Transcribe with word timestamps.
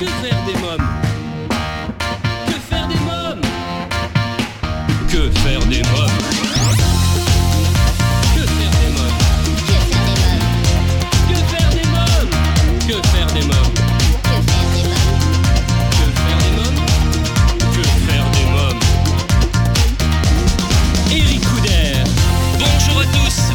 Que 0.00 0.06
faire 0.06 0.42
des 0.44 0.54
mômes 0.54 0.88
Que 2.46 2.54
faire 2.68 2.88
des 2.88 2.96
mômes 2.96 3.40
Que 5.08 5.30
faire 5.38 5.60
des 5.66 5.82
mômes 5.84 6.10
Que 8.34 8.42
faire 8.42 8.70
des 8.80 8.90
mômes 8.90 9.18
Que 11.28 11.36
faire 11.46 11.70
des 11.72 11.86
mômes 11.86 12.30
Que 12.88 12.96
faire 13.02 13.28
des 13.28 13.44
mômes 13.46 13.74
Que 17.72 17.82
faire 18.06 18.28
des 18.30 18.44
mômes 18.52 18.80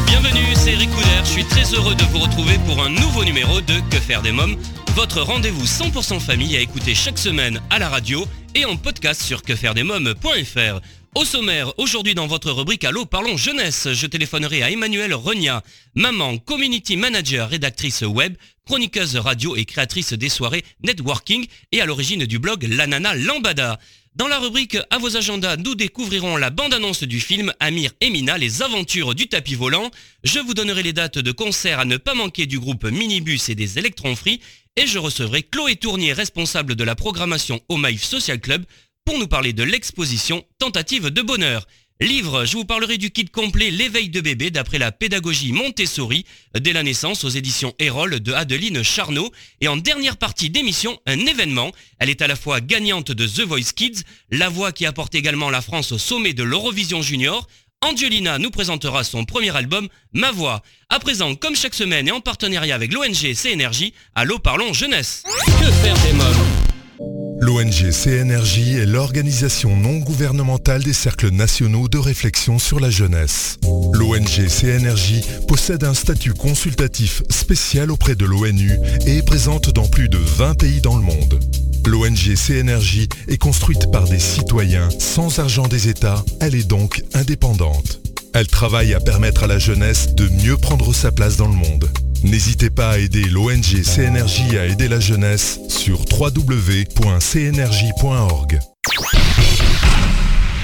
Bienvenue, 0.06 0.54
c'est 0.54 0.74
Ricouder. 0.74 1.20
Je 1.24 1.28
suis 1.28 1.44
très 1.44 1.64
heureux 1.74 1.94
de 1.94 2.04
vous 2.04 2.18
retrouver 2.18 2.58
pour 2.66 2.82
un 2.82 2.88
nouveau 2.88 3.24
numéro 3.24 3.60
de 3.60 3.74
Que 3.90 3.98
faire 3.98 4.22
des 4.22 4.32
mômes 4.32 4.56
votre 4.94 5.20
rendez-vous 5.20 5.64
100% 5.64 6.20
famille 6.20 6.56
à 6.56 6.60
écouter 6.60 6.94
chaque 6.94 7.18
semaine 7.18 7.60
à 7.70 7.78
la 7.78 7.88
radio 7.88 8.26
et 8.54 8.64
en 8.64 8.76
podcast 8.76 9.22
sur 9.22 9.42
quefairedesmômes.fr. 9.42 10.80
Au 11.14 11.24
sommaire, 11.24 11.72
aujourd'hui 11.78 12.14
dans 12.14 12.26
votre 12.26 12.50
rubrique 12.50 12.84
Allô, 12.84 13.04
parlons 13.04 13.36
jeunesse, 13.36 13.88
je 13.92 14.06
téléphonerai 14.06 14.62
à 14.62 14.70
Emmanuel 14.70 15.14
Renia, 15.14 15.62
maman, 15.94 16.38
community 16.38 16.96
manager, 16.96 17.48
rédactrice 17.48 18.02
web, 18.02 18.36
chroniqueuse 18.66 19.16
radio 19.16 19.56
et 19.56 19.64
créatrice 19.64 20.12
des 20.12 20.28
soirées 20.28 20.64
networking 20.82 21.46
et 21.72 21.80
à 21.80 21.86
l'origine 21.86 22.24
du 22.26 22.38
blog 22.38 22.66
La 22.68 22.86
Nana 22.86 23.14
Lambada. 23.14 23.78
Dans 24.16 24.26
la 24.26 24.40
rubrique 24.40 24.76
À 24.90 24.98
vos 24.98 25.16
agendas, 25.16 25.56
nous 25.56 25.76
découvrirons 25.76 26.36
la 26.36 26.50
bande-annonce 26.50 27.04
du 27.04 27.20
film 27.20 27.52
Amir 27.60 27.92
et 28.00 28.10
Mina, 28.10 28.38
les 28.38 28.60
aventures 28.60 29.14
du 29.14 29.28
tapis 29.28 29.54
volant. 29.54 29.88
Je 30.24 30.40
vous 30.40 30.52
donnerai 30.52 30.82
les 30.82 30.92
dates 30.92 31.18
de 31.18 31.30
concerts 31.30 31.78
à 31.78 31.84
ne 31.84 31.96
pas 31.96 32.14
manquer 32.14 32.46
du 32.46 32.58
groupe 32.58 32.84
Minibus 32.84 33.48
et 33.48 33.54
des 33.54 33.78
Electron 33.78 34.16
Free. 34.16 34.40
Et 34.76 34.86
je 34.86 34.98
recevrai 34.98 35.42
Chloé 35.42 35.76
Tournier, 35.76 36.12
responsable 36.12 36.74
de 36.74 36.84
la 36.84 36.94
programmation 36.94 37.60
au 37.68 37.76
Maïf 37.76 38.02
Social 38.02 38.40
Club, 38.40 38.64
pour 39.04 39.18
nous 39.18 39.26
parler 39.26 39.52
de 39.52 39.62
l'exposition 39.62 40.44
Tentative 40.58 41.10
de 41.10 41.22
bonheur. 41.22 41.66
Livre, 42.02 42.46
je 42.46 42.56
vous 42.56 42.64
parlerai 42.64 42.96
du 42.96 43.10
kit 43.10 43.26
complet 43.26 43.70
L'éveil 43.70 44.08
de 44.08 44.22
bébé 44.22 44.50
d'après 44.50 44.78
la 44.78 44.90
pédagogie 44.90 45.52
Montessori 45.52 46.24
dès 46.58 46.72
la 46.72 46.82
naissance 46.82 47.24
aux 47.24 47.28
éditions 47.28 47.74
Erol 47.78 48.20
de 48.20 48.32
Adeline 48.32 48.82
Charnot. 48.82 49.30
Et 49.60 49.68
en 49.68 49.76
dernière 49.76 50.16
partie 50.16 50.48
d'émission, 50.48 50.98
un 51.04 51.18
événement. 51.26 51.72
Elle 51.98 52.08
est 52.08 52.22
à 52.22 52.26
la 52.26 52.36
fois 52.36 52.62
gagnante 52.62 53.12
de 53.12 53.26
The 53.26 53.40
Voice 53.40 53.74
Kids, 53.76 54.04
la 54.30 54.48
voix 54.48 54.72
qui 54.72 54.86
apporte 54.86 55.14
également 55.14 55.50
la 55.50 55.60
France 55.60 55.92
au 55.92 55.98
sommet 55.98 56.32
de 56.32 56.42
l'Eurovision 56.42 57.02
Junior. 57.02 57.46
Angelina 57.82 58.38
nous 58.38 58.50
présentera 58.50 59.04
son 59.04 59.24
premier 59.24 59.56
album, 59.56 59.88
Ma 60.12 60.32
Voix. 60.32 60.62
À 60.90 60.98
présent, 60.98 61.34
comme 61.34 61.56
chaque 61.56 61.72
semaine 61.72 62.08
et 62.08 62.12
en 62.12 62.20
partenariat 62.20 62.74
avec 62.74 62.92
l'ONG 62.92 63.32
CNRJ, 63.34 63.92
Allô 64.14 64.38
Parlons 64.38 64.74
Jeunesse. 64.74 65.22
Que 65.46 65.70
faire 65.70 65.94
des 66.02 66.12
mômes? 66.12 67.40
L'ONG 67.40 67.90
CNRJ 67.90 68.76
est 68.76 68.84
l'organisation 68.84 69.74
non 69.76 69.96
gouvernementale 69.96 70.82
des 70.82 70.92
cercles 70.92 71.30
nationaux 71.30 71.88
de 71.88 71.96
réflexion 71.96 72.58
sur 72.58 72.80
la 72.80 72.90
jeunesse. 72.90 73.56
L'ONG 73.94 74.46
CNRJ 74.46 75.46
possède 75.48 75.84
un 75.84 75.94
statut 75.94 76.34
consultatif 76.34 77.22
spécial 77.30 77.90
auprès 77.90 78.14
de 78.14 78.26
l'ONU 78.26 78.72
et 79.06 79.16
est 79.16 79.26
présente 79.26 79.70
dans 79.70 79.88
plus 79.88 80.10
de 80.10 80.18
20 80.18 80.58
pays 80.58 80.82
dans 80.82 80.96
le 80.96 81.02
monde. 81.02 81.40
L'ONG 81.86 82.34
CNRJ 82.34 83.08
est 83.28 83.38
construite 83.38 83.90
par 83.90 84.04
des 84.04 84.18
citoyens 84.18 84.88
sans 84.98 85.38
argent 85.38 85.66
des 85.66 85.88
États, 85.88 86.24
elle 86.40 86.54
est 86.54 86.68
donc 86.68 87.02
indépendante. 87.14 88.00
Elle 88.34 88.46
travaille 88.46 88.94
à 88.94 89.00
permettre 89.00 89.44
à 89.44 89.46
la 89.46 89.58
jeunesse 89.58 90.14
de 90.14 90.28
mieux 90.28 90.56
prendre 90.56 90.94
sa 90.94 91.10
place 91.10 91.36
dans 91.36 91.48
le 91.48 91.54
monde. 91.54 91.90
N'hésitez 92.22 92.70
pas 92.70 92.90
à 92.90 92.98
aider 92.98 93.24
l'ONG 93.24 93.82
CNRJ 93.82 94.54
à 94.56 94.66
aider 94.66 94.88
la 94.88 95.00
jeunesse 95.00 95.58
sur 95.68 96.04
www.cnrj.org. 96.12 96.90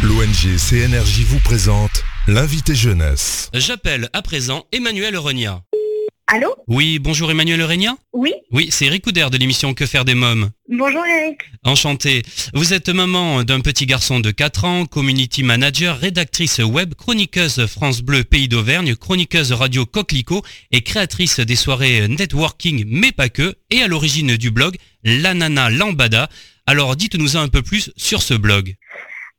L'ONG 0.03 0.57
CNRJ 0.59 1.21
vous 1.27 1.41
présente 1.41 2.05
l'invité 2.29 2.75
jeunesse. 2.75 3.51
J'appelle 3.55 4.11
à 4.13 4.23
présent 4.23 4.65
Emmanuel 4.73 5.17
Renia. 5.17 5.63
Allô 6.29 6.57
Oui, 6.67 6.99
bonjour 6.99 7.31
Emmanuel 7.31 7.63
Renia 7.63 7.97
Oui 8.13 8.33
Oui, 8.51 8.67
c'est 8.73 8.87
Eric 8.87 9.05
Couder 9.05 9.29
de 9.31 9.37
l'émission 9.39 9.75
Que 9.75 9.87
faire 9.87 10.05
des 10.05 10.17
mômes. 10.17 10.51
Bonjour 10.69 11.07
Eric. 11.07 11.39
Enchanté. 11.63 12.25
Vous 12.53 12.75
êtes 12.75 12.89
maman 12.89 13.45
d'un 13.45 13.61
petit 13.61 13.87
garçon 13.87 14.19
de 14.19 14.33
4 14.33 14.65
ans, 14.65 14.87
community 14.87 15.45
manager, 15.45 15.97
rédactrice 15.97 16.59
web, 16.59 16.95
chroniqueuse 16.95 17.67
France 17.67 18.01
Bleu 18.01 18.25
Pays 18.25 18.49
d'Auvergne, 18.49 18.97
chroniqueuse 18.97 19.53
radio 19.53 19.87
Coquelicot 19.87 20.43
et 20.73 20.81
créatrice 20.81 21.39
des 21.39 21.55
soirées 21.55 22.09
networking 22.09 22.85
mais 22.89 23.13
pas 23.13 23.29
que, 23.29 23.55
et 23.71 23.83
à 23.83 23.87
l'origine 23.87 24.37
du 24.37 24.51
blog 24.51 24.77
La 25.05 25.33
Nana 25.33 25.71
Lambada. 25.71 26.29
Alors 26.67 26.97
dites-nous 26.97 27.37
un 27.37 27.47
peu 27.47 27.63
plus 27.63 27.93
sur 27.97 28.21
ce 28.21 28.35
blog. 28.35 28.75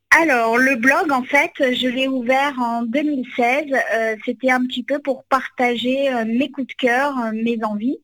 Alors, 0.10 0.58
le 0.58 0.76
blog, 0.76 1.12
en 1.12 1.24
fait, 1.24 1.52
je 1.60 1.88
l'ai 1.88 2.08
ouvert 2.08 2.56
en 2.60 2.84
2016. 2.84 3.66
Euh, 3.94 4.16
C'était 4.26 4.50
un 4.50 4.66
petit 4.66 4.84
peu 4.84 5.00
pour 5.00 5.24
partager 5.26 6.12
euh, 6.14 6.26
mes 6.26 6.50
coups 6.50 6.68
de 6.68 6.74
cœur, 6.74 7.18
euh, 7.20 7.32
mes 7.34 7.60
envies. 7.64 8.00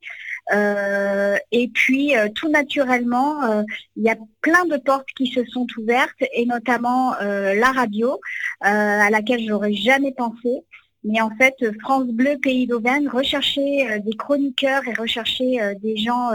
Et 1.52 1.70
puis, 1.74 2.14
tout 2.36 2.50
naturellement, 2.50 3.64
il 3.96 4.04
y 4.04 4.10
a 4.10 4.18
plein 4.42 4.66
de 4.66 4.76
portes 4.76 5.08
qui 5.16 5.28
se 5.28 5.46
sont 5.46 5.66
ouvertes, 5.78 6.22
et 6.34 6.46
notamment 6.46 7.16
la 7.22 7.72
radio, 7.72 8.20
à 8.60 9.10
laquelle 9.10 9.46
j'aurais 9.48 9.74
jamais 9.74 10.12
pensé. 10.12 10.66
Mais 11.04 11.20
en 11.22 11.30
fait, 11.36 11.56
France 11.82 12.08
Bleu 12.08 12.38
Pays 12.42 12.66
d'Auvergne 12.66 13.10
recherchait 13.10 13.88
euh, 13.90 14.00
des 14.00 14.16
chroniqueurs 14.16 14.88
et 14.88 14.94
recherchait 14.94 15.62
euh, 15.62 15.74
des 15.76 15.98
gens 15.98 16.32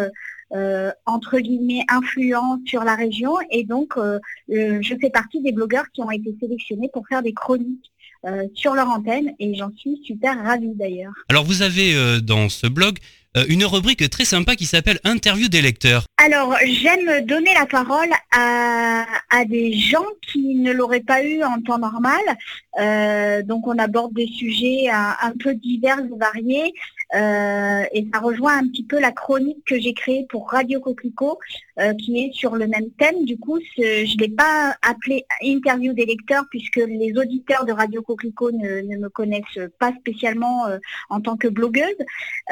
euh, 0.54 0.90
entre 1.06 1.38
guillemets 1.38 1.84
influents 1.88 2.58
sur 2.66 2.84
la 2.84 2.94
région. 2.94 3.34
Et 3.50 3.64
donc, 3.64 3.96
euh, 3.96 4.18
euh, 4.50 4.78
je 4.80 4.94
fais 5.00 5.10
partie 5.10 5.40
des 5.40 5.52
blogueurs 5.52 5.86
qui 5.92 6.00
ont 6.02 6.10
été 6.10 6.34
sélectionnés 6.40 6.90
pour 6.92 7.06
faire 7.06 7.22
des 7.22 7.32
chroniques 7.32 7.90
euh, 8.26 8.46
sur 8.54 8.74
leur 8.74 8.88
antenne. 8.90 9.34
Et 9.38 9.54
j'en 9.54 9.70
suis 9.76 10.00
super 10.04 10.42
ravie 10.42 10.74
d'ailleurs. 10.74 11.12
Alors 11.28 11.44
vous 11.44 11.62
avez 11.62 11.94
euh, 11.94 12.20
dans 12.20 12.48
ce 12.48 12.66
blog 12.66 12.98
euh, 13.36 13.44
une 13.48 13.64
rubrique 13.66 14.08
très 14.08 14.24
sympa 14.24 14.56
qui 14.56 14.64
s'appelle 14.64 14.98
Interview 15.04 15.48
des 15.48 15.60
lecteurs. 15.60 16.04
Alors, 16.16 16.56
j'aime 16.64 17.26
donner 17.26 17.52
la 17.54 17.66
parole 17.66 18.08
à, 18.32 19.04
à 19.30 19.44
des 19.44 19.74
gens 19.74 20.06
qui 20.32 20.54
ne 20.54 20.72
l'auraient 20.72 21.00
pas 21.00 21.22
eu 21.22 21.44
en 21.44 21.60
temps 21.60 21.78
normal. 21.78 22.20
Euh, 22.80 23.42
donc, 23.42 23.66
on 23.66 23.78
aborde 23.78 24.14
des 24.14 24.26
sujets 24.26 24.88
un, 24.90 25.14
un 25.20 25.32
peu 25.38 25.54
divers 25.54 25.98
et 25.98 26.18
variés. 26.18 26.72
Euh, 27.14 27.82
et 27.92 28.06
ça 28.12 28.20
rejoint 28.20 28.58
un 28.58 28.68
petit 28.68 28.84
peu 28.84 29.00
la 29.00 29.12
chronique 29.12 29.64
que 29.66 29.78
j'ai 29.80 29.94
créée 29.94 30.26
pour 30.28 30.50
Radio 30.50 30.80
Coquelicot, 30.80 31.38
euh, 31.80 31.94
qui 31.94 32.20
est 32.20 32.32
sur 32.34 32.54
le 32.56 32.66
même 32.66 32.90
thème. 32.98 33.24
Du 33.24 33.38
coup, 33.38 33.58
je 33.76 33.82
ne 33.82 34.20
l'ai 34.20 34.28
pas 34.28 34.76
appelé 34.82 35.24
interview 35.42 35.92
des 35.92 36.06
lecteurs, 36.06 36.44
puisque 36.50 36.76
les 36.76 37.12
auditeurs 37.16 37.64
de 37.64 37.72
Radio 37.72 38.02
Coquelicot 38.02 38.52
ne, 38.52 38.80
ne 38.82 38.96
me 38.98 39.08
connaissent 39.08 39.60
pas 39.78 39.92
spécialement 40.00 40.66
euh, 40.66 40.78
en 41.08 41.20
tant 41.20 41.36
que 41.36 41.48
blogueuse. 41.48 41.84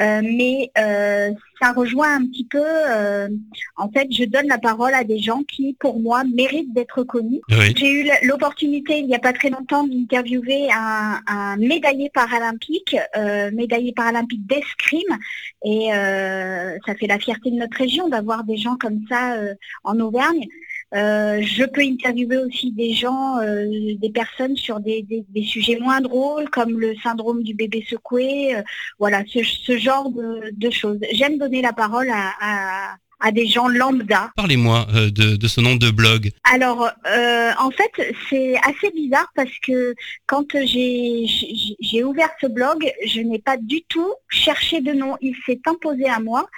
Euh, 0.00 0.22
mais 0.22 0.70
euh, 0.78 1.30
ça 1.60 1.72
rejoint 1.72 2.16
un 2.16 2.26
petit 2.26 2.44
peu, 2.44 2.62
euh, 2.62 3.28
en 3.76 3.90
fait, 3.90 4.08
je 4.10 4.24
donne 4.24 4.46
la 4.46 4.58
parole 4.58 4.94
à 4.94 5.04
des 5.04 5.18
gens 5.18 5.42
qui, 5.42 5.74
pour 5.78 5.98
moi, 6.00 6.22
méritent 6.24 6.72
d'être 6.72 7.02
connus. 7.02 7.40
Oui. 7.50 7.74
J'ai 7.76 7.90
eu 7.90 8.08
l'opportunité, 8.22 8.98
il 8.98 9.06
n'y 9.06 9.14
a 9.14 9.18
pas 9.18 9.32
très 9.32 9.50
longtemps, 9.50 9.86
d'interviewer 9.86 10.68
un, 10.72 11.20
un 11.26 11.56
médaillé 11.56 12.10
paralympique, 12.10 12.96
euh, 13.16 13.50
médaillé 13.52 13.92
paralympique 13.92 14.45
d'escrime, 14.46 15.18
et 15.64 15.92
euh, 15.94 16.76
ça 16.86 16.94
fait 16.94 17.06
la 17.06 17.18
fierté 17.18 17.50
de 17.50 17.56
notre 17.56 17.76
région 17.76 18.08
d'avoir 18.08 18.44
des 18.44 18.56
gens 18.56 18.76
comme 18.76 19.00
ça 19.08 19.34
euh, 19.34 19.54
en 19.84 19.98
Auvergne. 20.00 20.46
Euh, 20.94 21.40
je 21.42 21.64
peux 21.64 21.80
interviewer 21.82 22.38
aussi 22.38 22.70
des 22.72 22.92
gens, 22.94 23.38
euh, 23.38 23.66
des 23.98 24.10
personnes 24.10 24.56
sur 24.56 24.78
des, 24.80 25.02
des- 25.02 25.24
des 25.28 25.42
sujets 25.42 25.78
moins 25.80 26.00
drôles, 26.00 26.48
comme 26.50 26.78
le 26.78 26.94
syndrome 27.02 27.42
du 27.42 27.54
bébé 27.54 27.84
secoué, 27.88 28.54
euh, 28.56 28.62
voilà, 28.98 29.24
ce, 29.26 29.42
ce 29.42 29.76
genre 29.78 30.10
de, 30.10 30.50
de 30.52 30.70
choses. 30.70 30.98
J'aime 31.12 31.38
donner 31.38 31.60
la 31.60 31.72
parole 31.72 32.08
à, 32.10 32.30
à- 32.40 32.96
à 33.20 33.32
des 33.32 33.46
gens 33.46 33.68
lambda. 33.68 34.30
Parlez-moi 34.36 34.86
euh, 34.94 35.10
de, 35.10 35.36
de 35.36 35.48
ce 35.48 35.60
nom 35.60 35.76
de 35.76 35.90
blog. 35.90 36.30
Alors, 36.44 36.90
euh, 37.06 37.50
en 37.58 37.70
fait, 37.70 38.14
c'est 38.28 38.56
assez 38.62 38.90
bizarre 38.90 39.30
parce 39.34 39.58
que 39.66 39.94
quand 40.26 40.46
j'ai 40.64 42.04
ouvert 42.04 42.30
ce 42.40 42.46
blog, 42.46 42.90
je 43.06 43.20
n'ai 43.20 43.38
pas 43.38 43.56
du 43.56 43.82
tout 43.88 44.12
cherché 44.28 44.80
de 44.80 44.92
nom. 44.92 45.16
Il 45.20 45.34
s'est 45.46 45.60
imposé 45.66 46.06
à 46.08 46.20
moi. 46.20 46.48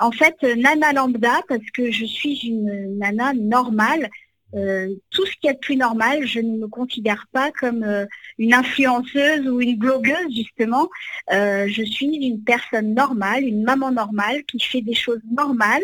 En 0.00 0.12
fait, 0.12 0.36
Nana 0.42 0.92
Lambda, 0.92 1.40
parce 1.48 1.70
que 1.74 1.90
je 1.90 2.04
suis 2.04 2.36
une 2.46 2.98
nana 2.98 3.32
normale. 3.34 4.08
Euh, 4.54 4.94
tout 5.10 5.26
ce 5.26 5.32
qui 5.40 5.46
est 5.46 5.54
de 5.54 5.58
plus 5.58 5.76
normal, 5.76 6.26
je 6.26 6.40
ne 6.40 6.58
me 6.58 6.68
considère 6.68 7.26
pas 7.32 7.50
comme 7.52 7.82
euh, 7.82 8.06
une 8.38 8.54
influenceuse 8.54 9.46
ou 9.46 9.60
une 9.60 9.76
blogueuse, 9.76 10.34
justement. 10.34 10.88
Euh, 11.32 11.68
je 11.68 11.82
suis 11.82 12.06
une 12.06 12.42
personne 12.42 12.94
normale, 12.94 13.44
une 13.44 13.62
maman 13.62 13.90
normale 13.90 14.42
qui 14.44 14.58
fait 14.60 14.80
des 14.80 14.94
choses 14.94 15.20
normales 15.30 15.82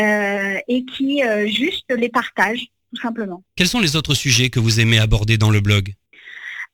et 0.00 0.84
qui 0.84 1.22
juste 1.46 1.92
les 1.92 2.08
partage 2.08 2.68
tout 2.94 3.00
simplement. 3.02 3.42
Quels 3.56 3.66
sont 3.66 3.80
les 3.80 3.96
autres 3.96 4.14
sujets 4.14 4.48
que 4.48 4.60
vous 4.60 4.78
aimez 4.78 5.00
aborder 5.00 5.38
dans 5.38 5.50
le 5.50 5.60
blog? 5.60 5.92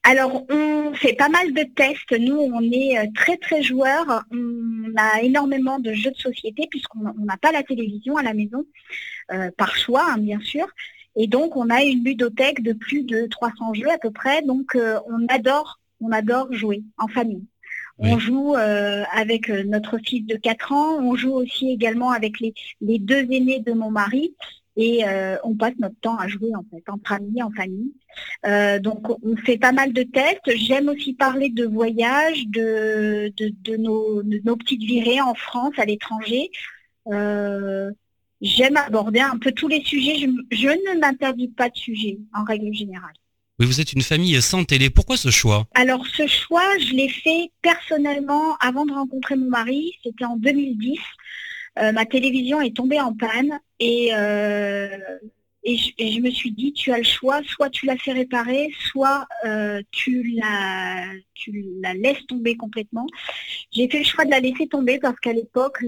Alors, 0.02 0.44
on 0.50 0.92
fait 0.92 1.14
pas 1.14 1.30
mal 1.30 1.54
de 1.54 1.62
tests. 1.74 2.12
Nous, 2.20 2.36
on 2.36 2.60
est 2.60 3.10
très, 3.14 3.38
très 3.38 3.62
joueurs. 3.62 4.24
On 4.30 4.92
a 4.98 5.22
énormément 5.22 5.78
de 5.78 5.94
jeux 5.94 6.10
de 6.10 6.18
société 6.18 6.66
puisqu'on 6.70 7.14
n'a 7.24 7.38
pas 7.38 7.50
la 7.50 7.62
télévision 7.62 8.18
à 8.18 8.22
la 8.22 8.34
maison, 8.34 8.66
euh, 9.32 9.50
par 9.56 9.74
choix, 9.76 10.04
hein, 10.10 10.18
bien 10.18 10.40
sûr. 10.40 10.66
Et 11.16 11.26
donc, 11.26 11.56
on 11.56 11.70
a 11.70 11.82
une 11.82 12.04
ludothèque 12.04 12.62
de 12.62 12.72
plus 12.72 13.04
de 13.04 13.26
300 13.26 13.74
jeux 13.74 13.90
à 13.90 13.98
peu 13.98 14.10
près. 14.10 14.42
Donc, 14.42 14.74
euh, 14.74 14.98
on 15.06 15.26
adore, 15.28 15.80
on 16.00 16.10
adore 16.10 16.52
jouer 16.52 16.82
en 16.98 17.08
famille. 17.08 17.44
On 17.98 18.18
joue 18.18 18.54
avec 18.56 19.48
notre 19.48 19.98
fils 19.98 20.26
de 20.26 20.34
4 20.34 20.72
ans. 20.72 20.98
On 20.98 21.14
joue 21.14 21.32
aussi 21.32 21.70
également 21.70 22.10
avec 22.10 22.40
les, 22.40 22.52
les 22.80 22.98
deux 22.98 23.20
aînés 23.30 23.60
de 23.60 23.72
mon 23.72 23.92
mari 23.92 24.34
et 24.76 25.06
euh, 25.06 25.36
on 25.44 25.54
passe 25.54 25.74
notre 25.78 25.98
temps 26.00 26.16
à 26.16 26.26
jouer 26.26 26.54
en 26.54 26.64
fait, 26.70 26.82
entre 26.88 27.12
amis, 27.12 27.42
en 27.42 27.50
famille. 27.50 27.92
Euh, 28.46 28.78
donc 28.78 29.08
on 29.24 29.36
fait 29.36 29.58
pas 29.58 29.72
mal 29.72 29.92
de 29.92 30.02
tests. 30.02 30.56
J'aime 30.56 30.88
aussi 30.88 31.14
parler 31.14 31.48
de 31.50 31.64
voyages, 31.64 32.46
de, 32.48 33.32
de, 33.36 33.76
nos, 33.76 34.22
nos, 34.22 34.56
petites 34.56 34.82
virées 34.82 35.20
en 35.20 35.34
France, 35.34 35.74
à 35.78 35.84
l'étranger. 35.84 36.50
Euh, 37.08 37.90
j'aime 38.44 38.76
aborder 38.76 39.20
un 39.20 39.38
peu 39.38 39.50
tous 39.50 39.66
les 39.66 39.82
sujets. 39.82 40.16
Je, 40.16 40.26
je 40.56 40.68
ne 40.68 41.00
m'interdis 41.00 41.48
pas 41.48 41.68
de 41.68 41.76
sujets 41.76 42.18
en 42.32 42.44
règle 42.44 42.72
générale. 42.72 43.14
Oui, 43.58 43.66
vous 43.66 43.80
êtes 43.80 43.92
une 43.92 44.02
famille 44.02 44.40
sans 44.42 44.64
télé. 44.64 44.90
Pourquoi 44.90 45.16
ce 45.16 45.30
choix? 45.30 45.66
Alors 45.74 46.04
ce 46.06 46.26
choix, 46.26 46.76
je 46.78 46.92
l'ai 46.92 47.08
fait 47.08 47.52
personnellement 47.62 48.56
avant 48.56 48.84
de 48.84 48.92
rencontrer 48.92 49.36
mon 49.36 49.48
mari. 49.48 49.92
C'était 50.02 50.24
en 50.24 50.36
2010. 50.36 50.98
Euh, 51.78 51.92
ma 51.92 52.04
télévision 52.04 52.60
est 52.60 52.76
tombée 52.76 53.00
en 53.00 53.14
panne 53.14 53.58
et, 53.80 54.10
euh, 54.14 54.88
et, 55.64 55.76
je, 55.76 56.20
me 56.20 56.30
suis 56.30 56.52
dit, 56.52 56.72
tu 56.72 56.92
as 56.92 56.98
le 56.98 57.04
choix, 57.04 57.40
soit 57.44 57.70
tu 57.70 57.86
la 57.86 57.96
fais 57.96 58.12
réparer, 58.12 58.72
soit 58.92 59.26
euh, 59.44 59.82
tu, 59.90 60.34
la, 60.36 61.04
tu 61.34 61.64
la 61.80 61.94
laisses 61.94 62.26
tomber 62.26 62.56
complètement. 62.56 63.06
J'ai 63.72 63.88
fait 63.88 63.98
le 63.98 64.04
choix 64.04 64.24
de 64.24 64.30
la 64.30 64.40
laisser 64.40 64.66
tomber 64.66 64.98
parce 64.98 65.18
qu'à 65.20 65.32
l'époque, 65.32 65.82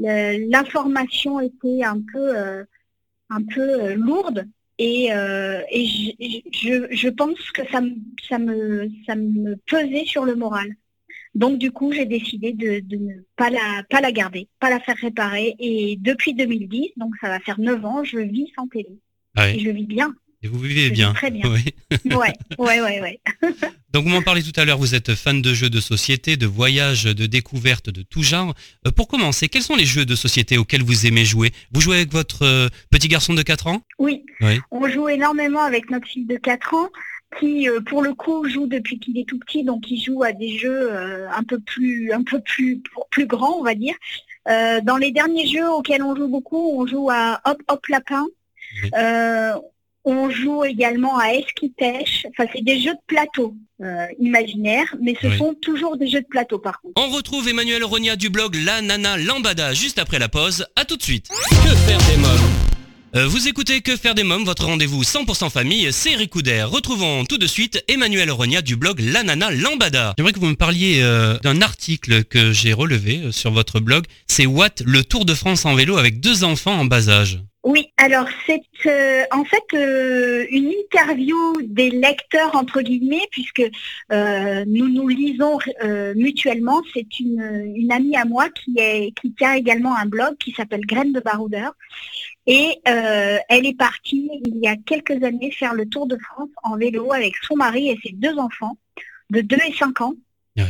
l'information 0.00 1.40
était 1.40 1.82
un 1.82 2.00
peu, 2.12 2.36
un 3.30 3.42
peu 3.54 3.94
lourde 3.94 4.46
et, 4.78 5.06
et 5.06 6.44
je, 6.52 6.86
je, 6.90 7.08
pense 7.08 7.50
que 7.50 7.62
ça 7.70 7.80
ça, 8.28 8.38
me, 8.38 8.88
ça 9.06 9.16
me 9.16 9.56
pesait 9.66 10.04
sur 10.04 10.24
le 10.24 10.36
moral. 10.36 10.68
Donc 11.34 11.58
du 11.58 11.70
coup, 11.70 11.92
j'ai 11.92 12.06
décidé 12.06 12.52
de, 12.52 12.82
ne 12.96 13.22
pas 13.36 13.50
la, 13.50 13.84
pas 13.88 14.00
la 14.00 14.12
garder, 14.12 14.48
pas 14.58 14.70
la 14.70 14.80
faire 14.80 14.96
réparer. 14.96 15.54
Et 15.58 15.96
depuis 16.00 16.34
2010, 16.34 16.92
donc 16.96 17.14
ça 17.20 17.28
va 17.28 17.38
faire 17.40 17.60
9 17.60 17.84
ans, 17.84 18.04
je 18.04 18.18
vis 18.18 18.50
sans 18.56 18.66
télé. 18.66 18.98
Ah 19.36 19.48
et 19.50 19.58
je 19.58 19.70
vis 19.70 19.86
bien. 19.86 20.14
Et 20.42 20.48
vous 20.48 20.58
vivez 20.58 20.90
bien. 20.90 21.12
Très 21.14 21.30
bien. 21.30 21.44
Oui. 21.50 22.14
ouais, 22.14 22.32
ouais, 22.58 22.80
ouais, 22.80 23.00
ouais. 23.00 23.20
Donc 23.92 24.04
vous 24.04 24.10
m'en 24.10 24.22
parlez 24.22 24.42
tout 24.42 24.52
à 24.60 24.64
l'heure, 24.64 24.78
vous 24.78 24.94
êtes 24.94 25.14
fan 25.14 25.42
de 25.42 25.54
jeux 25.54 25.70
de 25.70 25.80
société, 25.80 26.36
de 26.36 26.46
voyages, 26.46 27.04
de 27.04 27.26
découvertes 27.26 27.90
de 27.90 28.02
tout 28.02 28.22
genre. 28.22 28.54
Euh, 28.86 28.90
pour 28.92 29.08
commencer, 29.08 29.48
quels 29.48 29.62
sont 29.62 29.74
les 29.74 29.86
jeux 29.86 30.04
de 30.04 30.14
société 30.14 30.58
auxquels 30.58 30.82
vous 30.82 31.06
aimez 31.06 31.24
jouer? 31.24 31.50
Vous 31.72 31.80
jouez 31.80 31.96
avec 31.96 32.12
votre 32.12 32.42
euh, 32.42 32.68
petit 32.90 33.08
garçon 33.08 33.34
de 33.34 33.42
4 33.42 33.66
ans? 33.66 33.82
Oui. 33.98 34.24
oui. 34.42 34.60
On 34.70 34.88
joue 34.88 35.08
énormément 35.08 35.62
avec 35.62 35.90
notre 35.90 36.06
fille 36.06 36.26
de 36.26 36.36
4 36.36 36.74
ans 36.74 36.88
qui 37.40 37.68
euh, 37.68 37.80
pour 37.80 38.02
le 38.02 38.14
coup 38.14 38.48
joue 38.48 38.66
depuis 38.66 38.98
qu'il 38.98 39.18
est 39.18 39.28
tout 39.28 39.38
petit, 39.38 39.64
donc 39.64 39.90
il 39.90 40.00
joue 40.00 40.22
à 40.22 40.32
des 40.32 40.56
jeux 40.56 40.92
un 40.94 41.42
peu 41.42 41.58
plus 41.58 42.12
un 42.12 42.22
peu 42.22 42.40
plus 42.40 42.82
plus 43.10 43.26
grands, 43.26 43.58
on 43.58 43.64
va 43.64 43.74
dire. 43.74 43.94
Dans 44.46 44.96
les 44.96 45.12
derniers 45.12 45.46
jeux 45.46 45.68
auxquels 45.70 46.02
on 46.02 46.16
joue 46.16 46.28
beaucoup, 46.28 46.80
on 46.80 46.86
joue 46.86 47.10
à 47.10 47.40
Hop 47.44 47.62
Hop 47.68 47.86
Lapin. 47.88 48.26
On 50.08 50.30
joue 50.30 50.64
également 50.64 51.18
à 51.18 51.28
Esquipèche. 51.28 52.26
Enfin, 52.30 52.48
c'est 52.54 52.64
des 52.64 52.80
jeux 52.80 52.94
de 52.94 53.00
plateau 53.06 53.54
imaginaires, 54.18 54.92
mais 55.00 55.14
ce 55.22 55.30
sont 55.36 55.54
toujours 55.54 55.96
des 55.96 56.08
jeux 56.08 56.20
de 56.20 56.26
plateau 56.26 56.58
par 56.58 56.80
contre. 56.80 56.94
On 56.96 57.10
retrouve 57.10 57.48
Emmanuel 57.48 57.84
Ronia 57.84 58.16
du 58.16 58.28
blog 58.28 58.56
La 58.56 58.82
Nana 58.82 59.16
Lambada 59.16 59.72
juste 59.72 60.00
après 60.00 60.18
la 60.18 60.28
pause. 60.28 60.66
À 60.74 60.84
tout 60.84 60.96
de 60.96 61.02
suite. 61.02 61.28
Que 61.28 61.76
faire 61.86 61.98
des 62.10 62.16
mômes 62.16 62.68
euh, 63.16 63.26
vous 63.26 63.48
écoutez 63.48 63.80
Que 63.80 63.96
faire 63.96 64.14
des 64.14 64.22
mômes, 64.22 64.44
votre 64.44 64.66
rendez-vous 64.66 65.02
100% 65.02 65.48
famille, 65.50 65.88
c'est 65.92 66.14
Ricoudère. 66.14 66.70
Retrouvons 66.70 67.24
tout 67.24 67.38
de 67.38 67.46
suite 67.46 67.82
Emmanuel 67.88 68.30
Ronia 68.30 68.60
du 68.60 68.76
blog 68.76 69.00
La 69.00 69.22
Nana 69.22 69.50
Lambada. 69.50 70.14
J'aimerais 70.18 70.34
que 70.34 70.38
vous 70.38 70.46
me 70.46 70.56
parliez 70.56 71.00
euh, 71.00 71.38
d'un 71.38 71.62
article 71.62 72.24
que 72.24 72.52
j'ai 72.52 72.74
relevé 72.74 73.22
euh, 73.24 73.32
sur 73.32 73.50
votre 73.50 73.80
blog. 73.80 74.04
C'est 74.26 74.44
What 74.44 74.82
le 74.84 75.02
Tour 75.04 75.24
de 75.24 75.34
France 75.34 75.64
en 75.64 75.74
vélo 75.74 75.96
avec 75.96 76.20
deux 76.20 76.44
enfants 76.44 76.78
en 76.78 76.84
bas 76.84 77.08
âge. 77.08 77.40
Oui, 77.64 77.92
alors 77.96 78.28
c'est 78.46 78.62
euh, 78.86 79.24
en 79.32 79.44
fait 79.44 79.64
euh, 79.74 80.46
une 80.50 80.70
interview 80.70 81.36
des 81.62 81.90
lecteurs 81.90 82.54
entre 82.54 82.82
guillemets 82.82 83.26
puisque 83.32 83.64
euh, 84.12 84.64
nous 84.66 84.88
nous 84.88 85.08
lisons 85.08 85.58
mutuellement. 86.14 86.80
C'est 86.94 87.18
une, 87.18 87.90
amie 87.90 88.16
à 88.16 88.24
moi 88.24 88.48
qui 88.50 88.74
est 88.78 89.12
qui 89.20 89.32
tient 89.32 89.54
également 89.54 89.96
un 89.96 90.06
blog 90.06 90.36
qui 90.38 90.52
s'appelle 90.52 90.86
Graines 90.86 91.12
de 91.12 91.20
Baroudeur 91.20 91.74
et 92.46 92.78
elle 92.84 93.66
est 93.66 93.76
partie 93.76 94.30
il 94.46 94.58
y 94.58 94.68
a 94.68 94.76
quelques 94.76 95.22
années 95.24 95.50
faire 95.50 95.74
le 95.74 95.88
tour 95.88 96.06
de 96.06 96.16
France 96.16 96.50
en 96.62 96.76
vélo 96.76 97.12
avec 97.12 97.34
son 97.42 97.56
mari 97.56 97.90
et 97.90 97.98
ses 98.02 98.12
deux 98.12 98.38
enfants 98.38 98.78
de 99.30 99.40
2 99.40 99.56
et 99.68 99.72
5 99.72 100.00
ans. 100.00 100.14
Ah 100.58 100.62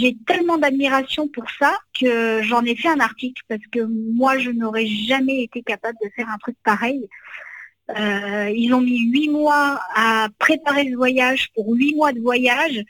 j'ai 0.00 0.16
tellement 0.26 0.58
d'admiration 0.58 1.28
pour 1.28 1.44
ça 1.58 1.78
que 1.98 2.40
j'en 2.42 2.64
ai 2.64 2.74
fait 2.74 2.88
un 2.88 3.00
article 3.00 3.42
parce 3.48 3.66
que 3.70 3.80
moi, 3.80 4.38
je 4.38 4.50
n'aurais 4.50 4.86
jamais 4.86 5.42
été 5.42 5.62
capable 5.62 5.98
de 6.02 6.08
faire 6.16 6.28
un 6.28 6.38
truc 6.38 6.56
pareil. 6.64 7.08
Euh, 7.90 8.50
ils 8.54 8.72
ont 8.72 8.80
mis 8.80 9.00
huit 9.10 9.28
mois 9.28 9.80
à 9.94 10.28
préparer 10.38 10.84
le 10.84 10.96
voyage 10.96 11.50
pour 11.54 11.72
huit 11.74 11.94
mois 11.94 12.12
de 12.12 12.20
voyage. 12.20 12.82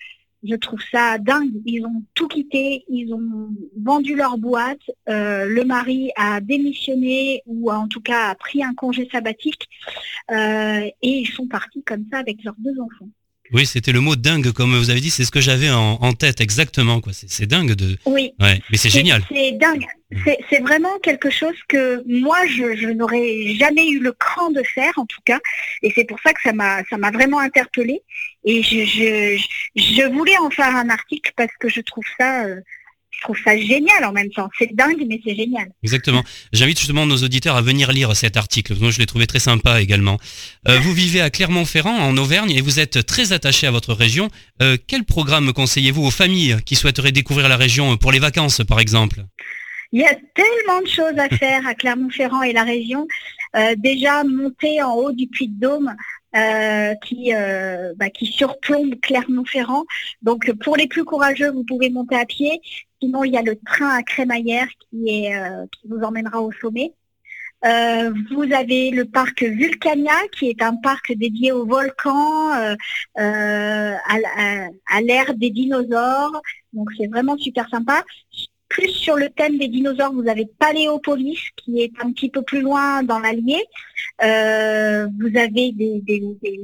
Je 0.42 0.54
trouve 0.54 0.80
ça 0.90 1.18
dingue. 1.18 1.52
Ils 1.66 1.84
ont 1.84 2.02
tout 2.14 2.28
quitté, 2.28 2.84
ils 2.88 3.12
ont 3.12 3.50
vendu 3.78 4.14
leur 4.14 4.38
boîte. 4.38 4.90
Euh, 5.08 5.46
le 5.46 5.64
mari 5.64 6.12
a 6.16 6.40
démissionné 6.40 7.42
ou 7.46 7.70
en 7.70 7.88
tout 7.88 8.00
cas 8.00 8.28
a 8.28 8.34
pris 8.34 8.62
un 8.62 8.74
congé 8.74 9.08
sabbatique 9.10 9.68
et 10.30 10.92
ils 11.02 11.26
sont 11.26 11.48
partis 11.48 11.82
comme 11.82 12.06
ça 12.10 12.18
avec 12.18 12.44
leurs 12.44 12.56
deux 12.58 12.78
enfants. 12.80 13.08
Oui, 13.52 13.66
c'était 13.66 13.92
le 13.92 14.00
mot 14.00 14.16
dingue, 14.16 14.52
comme 14.52 14.76
vous 14.76 14.90
avez 14.90 15.00
dit, 15.00 15.10
c'est 15.10 15.24
ce 15.24 15.30
que 15.30 15.40
j'avais 15.40 15.70
en, 15.70 16.12
tête 16.12 16.40
exactement. 16.40 17.00
Quoi. 17.00 17.12
C'est, 17.14 17.46
dingue 17.46 17.72
de. 17.72 17.96
Oui. 18.06 18.32
Ouais, 18.40 18.60
mais 18.70 18.76
c'est, 18.76 18.90
génial. 18.90 19.22
C'est 19.30 19.52
dingue. 19.52 19.86
C'est, 20.24 20.60
vraiment 20.60 20.98
quelque 21.02 21.30
chose 21.30 21.56
que 21.68 22.02
moi, 22.06 22.38
je, 22.46 22.90
n'aurais 22.92 23.54
jamais 23.54 23.88
eu 23.88 24.00
le 24.00 24.12
cran 24.12 24.50
de 24.50 24.62
faire, 24.62 24.92
en 24.96 25.06
tout 25.06 25.20
cas. 25.24 25.40
Et 25.82 25.92
c'est 25.94 26.04
pour 26.04 26.18
ça 26.20 26.32
que 26.32 26.42
ça 26.42 26.52
m'a, 26.52 26.82
ça 26.90 26.96
m'a 26.96 27.10
vraiment 27.10 27.38
interpellée. 27.38 28.02
Et 28.44 28.62
je, 28.62 28.84
je, 28.84 29.42
je, 29.76 30.12
voulais 30.12 30.36
en 30.38 30.50
faire 30.50 30.74
un 30.74 30.88
article 30.88 31.32
parce 31.36 31.52
que 31.58 31.68
je 31.68 31.80
trouve 31.80 32.04
ça 32.18 32.44
euh, 32.44 32.60
je 33.20 33.26
trouve 33.26 33.36
ça 33.44 33.54
génial 33.56 34.04
en 34.04 34.12
même 34.12 34.30
temps. 34.30 34.48
C'est 34.58 34.74
dingue, 34.74 35.04
mais 35.06 35.20
c'est 35.22 35.34
génial. 35.34 35.68
Exactement. 35.82 36.24
J'invite 36.54 36.78
justement 36.78 37.04
nos 37.04 37.18
auditeurs 37.18 37.54
à 37.54 37.60
venir 37.60 37.92
lire 37.92 38.16
cet 38.16 38.38
article. 38.38 38.74
Moi, 38.80 38.90
je 38.90 38.98
l'ai 38.98 39.04
trouvé 39.04 39.26
très 39.26 39.38
sympa 39.38 39.82
également. 39.82 40.18
Euh, 40.68 40.78
vous 40.78 40.94
vivez 40.94 41.20
à 41.20 41.28
Clermont-Ferrand, 41.28 41.98
en 41.98 42.16
Auvergne, 42.16 42.50
et 42.50 42.62
vous 42.62 42.80
êtes 42.80 43.04
très 43.04 43.32
attaché 43.32 43.66
à 43.66 43.70
votre 43.70 43.92
région. 43.92 44.30
Euh, 44.62 44.78
quel 44.86 45.04
programme 45.04 45.52
conseillez-vous 45.52 46.02
aux 46.02 46.10
familles 46.10 46.56
qui 46.64 46.76
souhaiteraient 46.76 47.12
découvrir 47.12 47.50
la 47.50 47.58
région 47.58 47.98
pour 47.98 48.10
les 48.10 48.20
vacances, 48.20 48.62
par 48.66 48.80
exemple? 48.80 49.24
Il 49.92 50.00
y 50.00 50.06
a 50.06 50.14
tellement 50.34 50.80
de 50.80 50.88
choses 50.88 51.18
à 51.18 51.28
faire 51.28 51.66
à 51.66 51.74
Clermont-Ferrand 51.74 52.42
et 52.42 52.54
la 52.54 52.64
région. 52.64 53.06
Euh, 53.54 53.74
déjà, 53.76 54.24
monter 54.24 54.80
en 54.82 54.94
haut 54.94 55.12
du 55.12 55.26
Puy 55.26 55.48
de 55.48 55.60
Dôme, 55.60 55.94
euh, 56.36 56.94
qui, 56.96 57.34
euh, 57.34 57.92
bah, 57.96 58.10
qui 58.10 58.26
surplombe 58.26 58.94
Clermont-Ferrand. 59.00 59.84
Donc 60.22 60.52
pour 60.62 60.76
les 60.76 60.86
plus 60.86 61.04
courageux, 61.04 61.50
vous 61.50 61.64
pouvez 61.64 61.90
monter 61.90 62.16
à 62.16 62.26
pied. 62.26 62.60
Sinon, 63.00 63.24
il 63.24 63.32
y 63.32 63.36
a 63.36 63.42
le 63.42 63.56
train 63.56 63.88
à 63.88 64.02
Crémaillère 64.02 64.68
qui, 64.78 65.24
est, 65.24 65.34
euh, 65.34 65.66
qui 65.72 65.88
vous 65.88 66.00
emmènera 66.02 66.40
au 66.40 66.52
sommet. 66.52 66.92
vous 67.62 68.52
avez 68.52 68.90
le 68.90 69.04
parc 69.04 69.42
Vulcania, 69.42 70.16
qui 70.32 70.48
est 70.50 70.62
un 70.62 70.76
parc 70.76 71.12
dédié 71.12 71.52
aux 71.52 71.66
volcans, 71.66 72.52
à, 72.52 72.76
à 73.16 75.00
l'ère 75.02 75.34
des 75.34 75.50
dinosaures. 75.50 76.40
Donc 76.72 76.90
c'est 76.96 77.08
vraiment 77.08 77.36
super 77.36 77.68
sympa 77.68 78.04
plus 78.70 78.88
sur 78.88 79.16
le 79.16 79.28
thème 79.28 79.58
des 79.58 79.68
dinosaures, 79.68 80.12
vous 80.12 80.28
avez 80.28 80.46
Paléopolis, 80.46 81.50
qui 81.56 81.82
est 81.82 81.92
un 82.00 82.12
petit 82.12 82.30
peu 82.30 82.40
plus 82.40 82.62
loin 82.62 83.02
dans 83.02 83.18
l'Allier. 83.18 83.62
Euh, 84.22 85.08
vous 85.18 85.36
avez 85.36 85.72
des, 85.72 86.02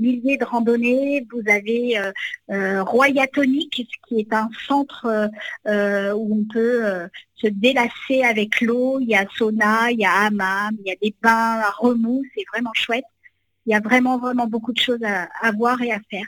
milliers 0.00 0.38
de 0.38 0.44
randonnées. 0.44 1.26
Vous 1.32 1.42
avez 1.50 1.98
euh, 1.98 2.12
euh 2.50 2.82
Royatonique, 2.84 3.88
qui 4.08 4.20
est 4.20 4.32
un 4.32 4.48
centre 4.68 5.30
euh, 5.66 6.12
où 6.14 6.38
on 6.40 6.44
peut 6.44 7.08
se 7.34 7.48
délasser 7.48 8.22
avec 8.22 8.60
l'eau. 8.60 9.00
Il 9.00 9.08
y 9.08 9.16
a 9.16 9.26
sauna, 9.36 9.90
il 9.90 9.98
y 9.98 10.06
a 10.06 10.12
hammam, 10.12 10.76
il 10.78 10.88
y 10.88 10.92
a 10.92 10.96
des 11.02 11.14
bains 11.20 11.60
à 11.60 11.70
remous. 11.70 12.22
C'est 12.34 12.44
vraiment 12.52 12.72
chouette. 12.75 13.04
Il 13.66 13.72
y 13.72 13.75
a 13.75 13.80
vraiment, 13.80 14.18
vraiment 14.18 14.46
beaucoup 14.46 14.72
de 14.72 14.78
choses 14.78 15.02
à 15.02 15.52
voir 15.52 15.82
et 15.82 15.90
à 15.90 15.98
faire. 16.08 16.26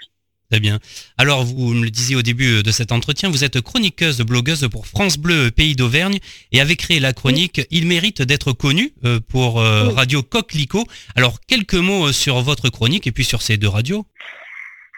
Très 0.50 0.60
bien. 0.60 0.78
Alors, 1.18 1.44
vous 1.44 1.74
me 1.74 1.84
le 1.84 1.90
disiez 1.90 2.16
au 2.16 2.22
début 2.22 2.62
de 2.62 2.70
cet 2.70 2.90
entretien, 2.90 3.28
vous 3.28 3.44
êtes 3.44 3.60
chroniqueuse, 3.60 4.22
blogueuse 4.22 4.66
pour 4.72 4.86
France 4.86 5.18
Bleu 5.18 5.50
Pays 5.50 5.76
d'Auvergne 5.76 6.20
et 6.52 6.62
avez 6.62 6.74
créé 6.74 7.00
la 7.00 7.12
chronique 7.12 7.60
Il 7.70 7.86
mérite 7.86 8.22
d'être 8.22 8.54
connu 8.54 8.94
euh, 9.04 9.20
pour 9.20 9.60
euh, 9.60 9.90
Radio 9.90 10.22
Coquelicot. 10.22 10.86
Alors, 11.16 11.38
quelques 11.46 11.74
mots 11.74 12.12
sur 12.12 12.40
votre 12.40 12.70
chronique 12.70 13.06
et 13.06 13.12
puis 13.12 13.24
sur 13.24 13.42
ces 13.42 13.58
deux 13.58 13.68
radios. 13.68 14.06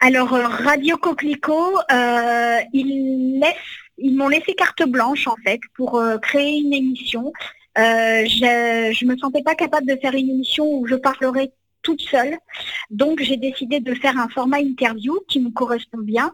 Alors, 0.01 0.29
Radio 0.29 0.97
Coquelicot, 0.97 1.79
ils, 2.73 3.43
ils 3.99 4.17
m'ont 4.17 4.29
laissé 4.29 4.55
carte 4.55 4.85
blanche 4.85 5.27
en 5.27 5.37
fait 5.45 5.59
pour 5.75 6.01
créer 6.23 6.61
une 6.61 6.73
émission. 6.73 7.33
je 7.77 9.05
ne 9.05 9.11
me 9.11 9.19
sentais 9.19 9.43
pas 9.43 9.57
capable 9.57 9.89
de 9.89 9.99
faire 10.01 10.15
une 10.15 10.31
émission 10.31 10.65
où 10.65 10.87
je 10.87 10.95
parlerais 10.95 11.51
toute 11.83 12.01
seule. 12.03 12.39
Donc 12.91 13.21
j'ai 13.21 13.37
décidé 13.37 13.81
de 13.81 13.95
faire 13.95 14.19
un 14.19 14.29
format 14.29 14.61
interview 14.61 15.21
qui 15.29 15.41
me 15.41 15.51
correspond 15.51 15.99
bien 15.99 16.33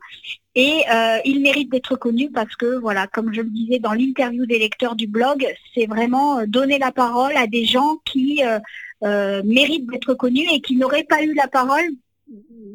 et 0.57 0.85
euh, 0.91 1.19
il 1.27 1.43
mérite 1.43 1.71
d'être 1.71 1.97
connu 1.97 2.31
parce 2.31 2.57
que 2.57 2.79
voilà, 2.79 3.07
comme 3.07 3.33
je 3.33 3.43
le 3.43 3.51
disais 3.51 3.79
dans 3.79 3.93
l'interview 3.93 4.47
des 4.47 4.59
lecteurs 4.59 4.97
du 4.97 5.07
blog, 5.07 5.47
c'est 5.75 5.85
vraiment 5.85 6.39
euh, 6.39 6.47
donner 6.47 6.79
la 6.79 6.93
parole 6.93 7.37
à 7.37 7.47
des 7.47 7.67
gens 7.67 7.99
qui 8.07 8.43
euh, 8.43 9.43
méritent 9.45 9.87
d'être 9.91 10.15
connus 10.15 10.49
et 10.51 10.63
qui 10.63 10.77
n'auraient 10.77 11.05
pas 11.05 11.23
eu 11.23 11.35
la 11.35 11.47
parole 11.47 11.85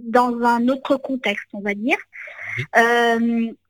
dans 0.06 0.44
un 0.44 0.68
autre 0.68 0.96
contexte, 0.98 1.48
on 1.54 1.62
va 1.62 1.74
dire. 1.74 1.98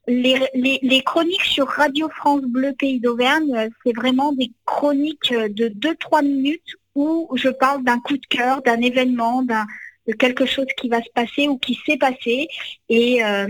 les, 0.07 1.03
chroniques 1.05 1.43
sur 1.43 1.67
Radio 1.67 2.09
France 2.09 2.41
Bleu 2.41 2.73
Pays 2.77 2.99
d'Auvergne, 2.99 3.69
c'est 3.85 3.95
vraiment 3.95 4.33
des 4.33 4.51
chroniques 4.65 5.31
de 5.31 5.69
2-3 5.69 6.25
minutes 6.25 6.75
où 6.95 7.29
je 7.35 7.49
parle 7.49 7.83
d'un 7.83 7.99
coup 7.99 8.17
de 8.17 8.25
cœur, 8.25 8.61
d'un 8.61 8.81
événement, 8.81 9.43
de 9.43 10.13
quelque 10.13 10.45
chose 10.45 10.67
qui 10.77 10.89
va 10.89 11.01
se 11.01 11.09
passer 11.13 11.47
ou 11.47 11.57
qui 11.57 11.79
s'est 11.85 11.97
passé 11.97 12.47
et, 12.89 13.23
euh, 13.23 13.47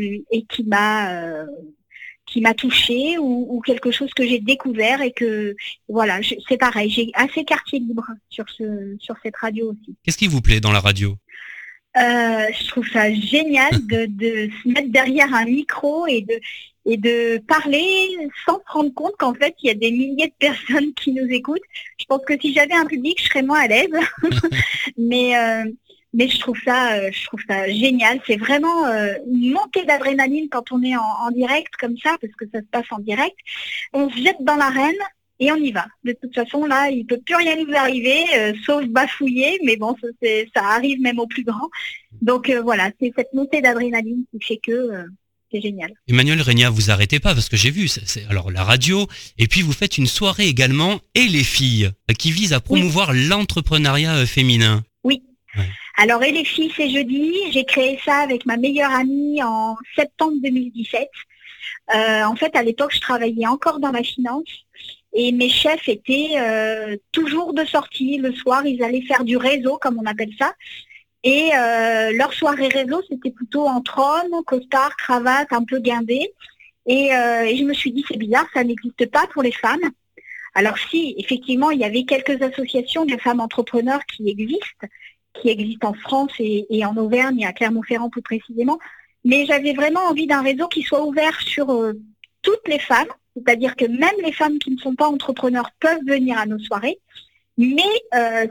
qui 0.49 0.63
m'a 0.63 1.11
euh, 1.11 1.45
qui 2.25 2.39
m'a 2.39 2.53
touché 2.53 3.17
ou, 3.17 3.61
quelque 3.65 3.91
chose 3.91 4.13
que 4.13 4.25
j'ai 4.25 4.39
découvert 4.39 5.01
et 5.01 5.11
que 5.11 5.53
voilà, 5.89 6.19
c'est 6.47 6.57
pareil, 6.57 6.89
j'ai 6.89 7.11
assez 7.13 7.43
quartier 7.43 7.79
libre 7.79 8.05
sur 8.29 8.45
ce 8.49 8.95
sur 8.99 9.15
cette 9.21 9.35
radio 9.35 9.71
aussi. 9.71 9.95
Qu'est-ce 10.03 10.17
qui 10.17 10.27
vous 10.27 10.41
plaît 10.41 10.61
dans 10.61 10.71
la 10.71 10.79
radio? 10.79 11.17
Euh, 11.97 12.45
je 12.57 12.67
trouve 12.69 12.87
ça 12.87 13.13
génial 13.13 13.71
de, 13.85 14.05
de, 14.05 14.49
se 14.63 14.69
mettre 14.69 14.89
derrière 14.91 15.33
un 15.33 15.43
micro 15.43 16.07
et 16.07 16.21
de, 16.21 16.39
et 16.85 16.97
de 16.97 17.37
parler 17.47 18.17
sans 18.45 18.57
se 18.57 18.71
rendre 18.71 18.93
compte 18.93 19.15
qu'en 19.17 19.33
fait, 19.33 19.55
il 19.61 19.67
y 19.67 19.69
a 19.69 19.75
des 19.75 19.91
milliers 19.91 20.27
de 20.27 20.33
personnes 20.39 20.93
qui 20.95 21.13
nous 21.13 21.27
écoutent. 21.27 21.61
Je 21.99 22.05
pense 22.05 22.21
que 22.25 22.39
si 22.39 22.53
j'avais 22.53 22.73
un 22.73 22.85
public, 22.85 23.19
je 23.19 23.27
serais 23.27 23.43
moins 23.43 23.61
à 23.61 23.67
l'aise. 23.67 23.89
mais, 24.97 25.37
euh, 25.37 25.63
mais 26.13 26.27
je 26.27 26.39
trouve 26.39 26.59
ça, 26.63 26.93
euh, 26.93 27.09
je 27.11 27.25
trouve 27.25 27.41
ça 27.47 27.67
génial. 27.67 28.19
C'est 28.25 28.37
vraiment 28.37 28.87
euh, 28.87 29.13
une 29.27 29.51
montée 29.51 29.85
d'adrénaline 29.85 30.49
quand 30.49 30.71
on 30.71 30.81
est 30.83 30.95
en, 30.95 31.31
direct 31.31 31.75
comme 31.79 31.97
ça, 31.97 32.17
parce 32.19 32.33
que 32.33 32.45
ça 32.51 32.59
se 32.59 32.67
passe 32.71 32.91
en 32.91 32.99
direct. 32.99 33.37
On 33.93 34.09
se 34.09 34.17
jette 34.17 34.41
dans 34.41 34.55
l'arène 34.55 34.97
et 35.39 35.51
on 35.51 35.55
y 35.55 35.71
va. 35.71 35.85
De 36.03 36.13
toute 36.13 36.33
façon, 36.35 36.65
là, 36.65 36.89
il 36.89 36.99
ne 36.99 37.03
peut 37.07 37.19
plus 37.19 37.35
rien 37.35 37.55
nous 37.63 37.73
arriver, 37.75 38.25
sauf 38.63 38.85
bafouiller, 38.85 39.59
mais 39.63 39.75
bon, 39.75 39.95
ça, 39.99 40.07
ça, 40.53 40.63
arrive 40.67 41.01
même 41.01 41.17
au 41.17 41.25
plus 41.25 41.43
grand. 41.43 41.67
Donc 42.21 42.51
voilà, 42.51 42.91
c'est 42.99 43.11
cette 43.15 43.33
montée 43.33 43.59
d'adrénaline 43.59 44.25
qui 44.31 44.39
fait 44.45 44.59
que 44.63 45.07
c'est 45.51 45.61
génial. 45.61 45.91
Emmanuel 46.07 46.41
Régna, 46.41 46.69
vous 46.69 46.91
arrêtez 46.91 47.19
pas 47.19 47.33
parce 47.33 47.49
que 47.49 47.57
j'ai 47.57 47.71
vu, 47.71 47.87
c'est 47.87 48.25
alors 48.29 48.51
la 48.51 48.63
radio, 48.63 49.07
et 49.37 49.47
puis 49.47 49.61
vous 49.61 49.73
faites 49.73 49.97
une 49.97 50.07
soirée 50.07 50.47
également, 50.47 50.99
et 51.15 51.27
les 51.27 51.43
filles, 51.43 51.91
qui 52.17 52.31
vise 52.31 52.53
à 52.53 52.59
promouvoir 52.59 53.13
l'entrepreneuriat 53.13 54.15
euh, 54.15 54.25
féminin. 54.25 54.83
Oui. 55.03 55.23
Alors, 55.97 56.23
et 56.23 56.31
les 56.31 56.45
filles, 56.45 56.71
c'est 56.75 56.89
jeudi. 56.89 57.33
J'ai 57.51 57.65
créé 57.65 57.99
ça 58.03 58.17
avec 58.17 58.45
ma 58.45 58.57
meilleure 58.57 58.91
amie 58.91 59.43
en 59.43 59.75
septembre 59.95 60.37
2017. 60.41 61.09
Euh, 61.93 62.23
en 62.23 62.35
fait, 62.35 62.55
à 62.55 62.63
l'époque, 62.63 62.93
je 62.93 63.01
travaillais 63.01 63.47
encore 63.47 63.79
dans 63.79 63.91
la 63.91 64.03
finance 64.03 64.47
et 65.13 65.31
mes 65.31 65.49
chefs 65.49 65.89
étaient 65.89 66.35
euh, 66.37 66.95
toujours 67.11 67.53
de 67.53 67.65
sortie. 67.65 68.17
Le 68.17 68.33
soir, 68.33 68.65
ils 68.65 68.81
allaient 68.81 69.01
faire 69.01 69.23
du 69.23 69.37
réseau, 69.37 69.77
comme 69.77 69.99
on 69.99 70.05
appelle 70.05 70.31
ça. 70.39 70.53
Et 71.23 71.51
euh, 71.55 72.11
leur 72.13 72.33
soirée 72.33 72.67
réseau, 72.67 73.01
c'était 73.07 73.31
plutôt 73.31 73.67
entre 73.67 73.99
hommes, 73.99 74.43
costard, 74.43 74.95
cravate, 74.97 75.51
un 75.51 75.63
peu 75.63 75.79
guindé. 75.79 76.33
Et, 76.87 77.13
euh, 77.15 77.43
et 77.43 77.57
je 77.57 77.63
me 77.63 77.73
suis 77.73 77.91
dit, 77.91 78.03
c'est 78.07 78.17
bizarre, 78.17 78.47
ça 78.53 78.63
n'existe 78.63 79.05
pas 79.11 79.27
pour 79.27 79.43
les 79.43 79.51
femmes. 79.51 79.91
Alors 80.55 80.77
si, 80.77 81.15
effectivement, 81.17 81.69
il 81.71 81.79
y 81.79 81.85
avait 81.85 82.03
quelques 82.03 82.41
associations 82.41 83.05
de 83.05 83.15
femmes 83.17 83.39
entrepreneurs 83.39 84.01
qui 84.05 84.29
existent, 84.29 84.87
qui 85.33 85.49
existent 85.49 85.89
en 85.89 85.93
France 85.93 86.33
et, 86.39 86.85
en 86.85 86.97
Auvergne 86.97 87.41
et 87.41 87.45
à 87.45 87.53
Clermont-Ferrand 87.53 88.09
plus 88.09 88.23
précisément, 88.23 88.79
mais 89.23 89.45
j'avais 89.45 89.73
vraiment 89.73 90.01
envie 90.01 90.27
d'un 90.27 90.41
réseau 90.41 90.67
qui 90.67 90.81
soit 90.81 91.05
ouvert 91.05 91.39
sur 91.39 91.69
euh, 91.71 91.93
toutes 92.41 92.67
les 92.67 92.79
femmes, 92.79 93.07
c'est-à-dire 93.35 93.75
que 93.75 93.85
même 93.85 94.15
les 94.25 94.33
femmes 94.33 94.57
qui 94.57 94.71
ne 94.71 94.77
sont 94.77 94.95
pas 94.95 95.07
entrepreneurs 95.07 95.71
peuvent 95.79 96.03
venir 96.05 96.37
à 96.37 96.47
nos 96.47 96.59
soirées, 96.59 96.99
mais 97.57 97.91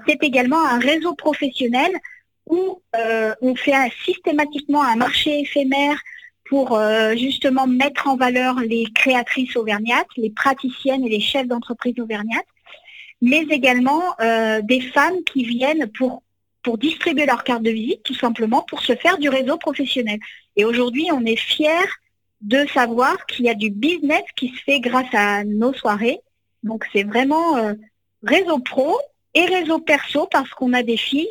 c'est 0.07 0.23
également 0.23 0.65
un 0.65 0.79
réseau 0.79 1.15
professionnel 1.15 1.91
où 2.51 2.83
euh, 2.97 3.33
on 3.41 3.55
fait 3.55 3.75
systématiquement 4.05 4.83
un 4.83 4.97
marché 4.97 5.41
éphémère 5.41 5.99
pour 6.45 6.77
euh, 6.77 7.15
justement 7.17 7.67
mettre 7.67 8.09
en 8.09 8.17
valeur 8.17 8.59
les 8.61 8.87
créatrices 8.93 9.57
auvergnates, 9.57 10.09
les 10.17 10.31
praticiennes 10.31 11.05
et 11.05 11.09
les 11.09 11.21
chefs 11.21 11.47
d'entreprise 11.47 11.99
auvergnates, 12.01 12.47
mais 13.23 13.47
également 13.51 14.03
euh, 14.21 14.61
des 14.63 14.81
femmes 14.81 15.23
qui 15.33 15.45
viennent 15.45 15.87
pour, 15.97 16.23
pour 16.63 16.77
distribuer 16.77 17.25
leur 17.25 17.45
carte 17.45 17.63
de 17.63 17.71
visite, 17.71 18.03
tout 18.03 18.15
simplement 18.15 18.63
pour 18.63 18.83
se 18.83 18.97
faire 18.97 19.19
du 19.19 19.29
réseau 19.29 19.57
professionnel. 19.57 20.19
Et 20.57 20.65
aujourd'hui, 20.65 21.09
on 21.13 21.25
est 21.25 21.37
fiers 21.37 21.89
de 22.41 22.67
savoir 22.75 23.27
qu'il 23.27 23.45
y 23.45 23.51
a 23.51 23.55
du 23.55 23.71
business 23.71 24.23
qui 24.35 24.49
se 24.49 24.63
fait 24.63 24.81
grâce 24.81 25.13
à 25.15 25.45
nos 25.45 25.73
soirées. 25.73 26.19
Donc 26.65 26.85
c'est 26.93 27.05
vraiment 27.05 27.57
réseau 28.23 28.59
pro 28.59 28.99
et 29.35 29.45
réseau 29.45 29.79
perso 29.79 30.27
parce 30.31 30.51
qu'on 30.51 30.73
a 30.73 30.83
des 30.83 30.97
filles 30.97 31.29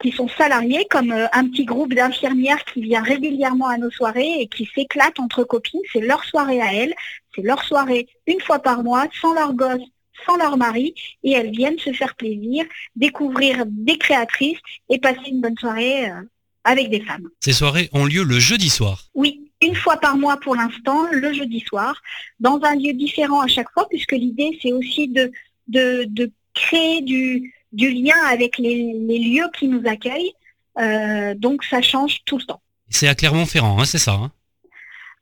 qui 0.00 0.12
sont 0.12 0.28
salariés, 0.28 0.86
comme 0.90 1.12
euh, 1.12 1.26
un 1.32 1.48
petit 1.48 1.64
groupe 1.64 1.94
d'infirmières 1.94 2.64
qui 2.64 2.82
vient 2.82 3.02
régulièrement 3.02 3.68
à 3.68 3.78
nos 3.78 3.90
soirées 3.90 4.40
et 4.40 4.46
qui 4.46 4.68
s'éclatent 4.74 5.20
entre 5.20 5.44
copines. 5.44 5.80
C'est 5.92 6.00
leur 6.00 6.24
soirée 6.24 6.60
à 6.60 6.72
elles, 6.72 6.94
c'est 7.34 7.42
leur 7.42 7.62
soirée 7.64 8.06
une 8.26 8.40
fois 8.40 8.58
par 8.58 8.82
mois, 8.82 9.06
sans 9.20 9.32
leur 9.32 9.54
gosse, 9.54 9.82
sans 10.26 10.36
leur 10.36 10.56
mari, 10.56 10.94
et 11.22 11.32
elles 11.32 11.50
viennent 11.50 11.78
se 11.78 11.92
faire 11.92 12.14
plaisir, 12.14 12.64
découvrir 12.94 13.64
des 13.66 13.96
créatrices 13.98 14.58
et 14.88 14.98
passer 14.98 15.28
une 15.28 15.40
bonne 15.40 15.56
soirée 15.56 16.10
euh, 16.10 16.22
avec 16.64 16.90
des 16.90 17.00
femmes. 17.00 17.28
Ces 17.40 17.52
soirées 17.52 17.88
ont 17.92 18.04
lieu 18.04 18.22
le 18.22 18.38
jeudi 18.38 18.68
soir 18.68 19.04
Oui, 19.14 19.50
une 19.62 19.74
fois 19.74 19.96
par 19.96 20.16
mois 20.16 20.36
pour 20.38 20.56
l'instant, 20.56 21.06
le 21.10 21.32
jeudi 21.32 21.60
soir, 21.60 22.02
dans 22.40 22.60
un 22.62 22.74
lieu 22.74 22.92
différent 22.92 23.40
à 23.40 23.46
chaque 23.46 23.70
fois, 23.72 23.88
puisque 23.88 24.12
l'idée 24.12 24.58
c'est 24.60 24.72
aussi 24.72 25.08
de, 25.08 25.30
de, 25.68 26.04
de 26.08 26.30
créer 26.54 27.02
du, 27.02 27.54
du 27.72 27.90
lien 27.90 28.16
avec 28.28 28.58
les, 28.58 28.92
lieux 28.92 29.48
qui 29.58 29.68
nous 29.68 29.82
accueillent. 29.86 30.32
Euh, 30.78 31.34
donc 31.34 31.64
ça 31.64 31.82
change 31.82 32.18
tout 32.24 32.38
le 32.38 32.44
temps. 32.44 32.60
C'est 32.88 33.08
à 33.08 33.14
Clermont-Ferrand, 33.14 33.80
hein, 33.80 33.84
c'est 33.84 33.98
ça 33.98 34.12
hein? 34.12 34.30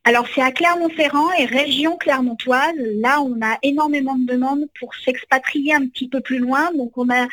Alors 0.07 0.27
c'est 0.35 0.43
à 0.43 0.53
Clermont-Ferrand 0.53 1.33
et 1.39 1.47
région 1.47 1.97
clermontoise. 1.97 2.75
Là, 3.01 3.23
on 3.23 3.41
a 3.41 3.57
énormément 3.63 4.17
de 4.17 4.27
demandes 4.27 4.67
pour 4.79 4.95
s'expatrier 4.95 5.75
un 5.75 5.87
petit 5.87 6.09
peu 6.09 6.21
plus 6.21 6.39
loin. 6.39 6.71
Donc 6.75 6.99
on 6.99 7.09
a 7.09 7.27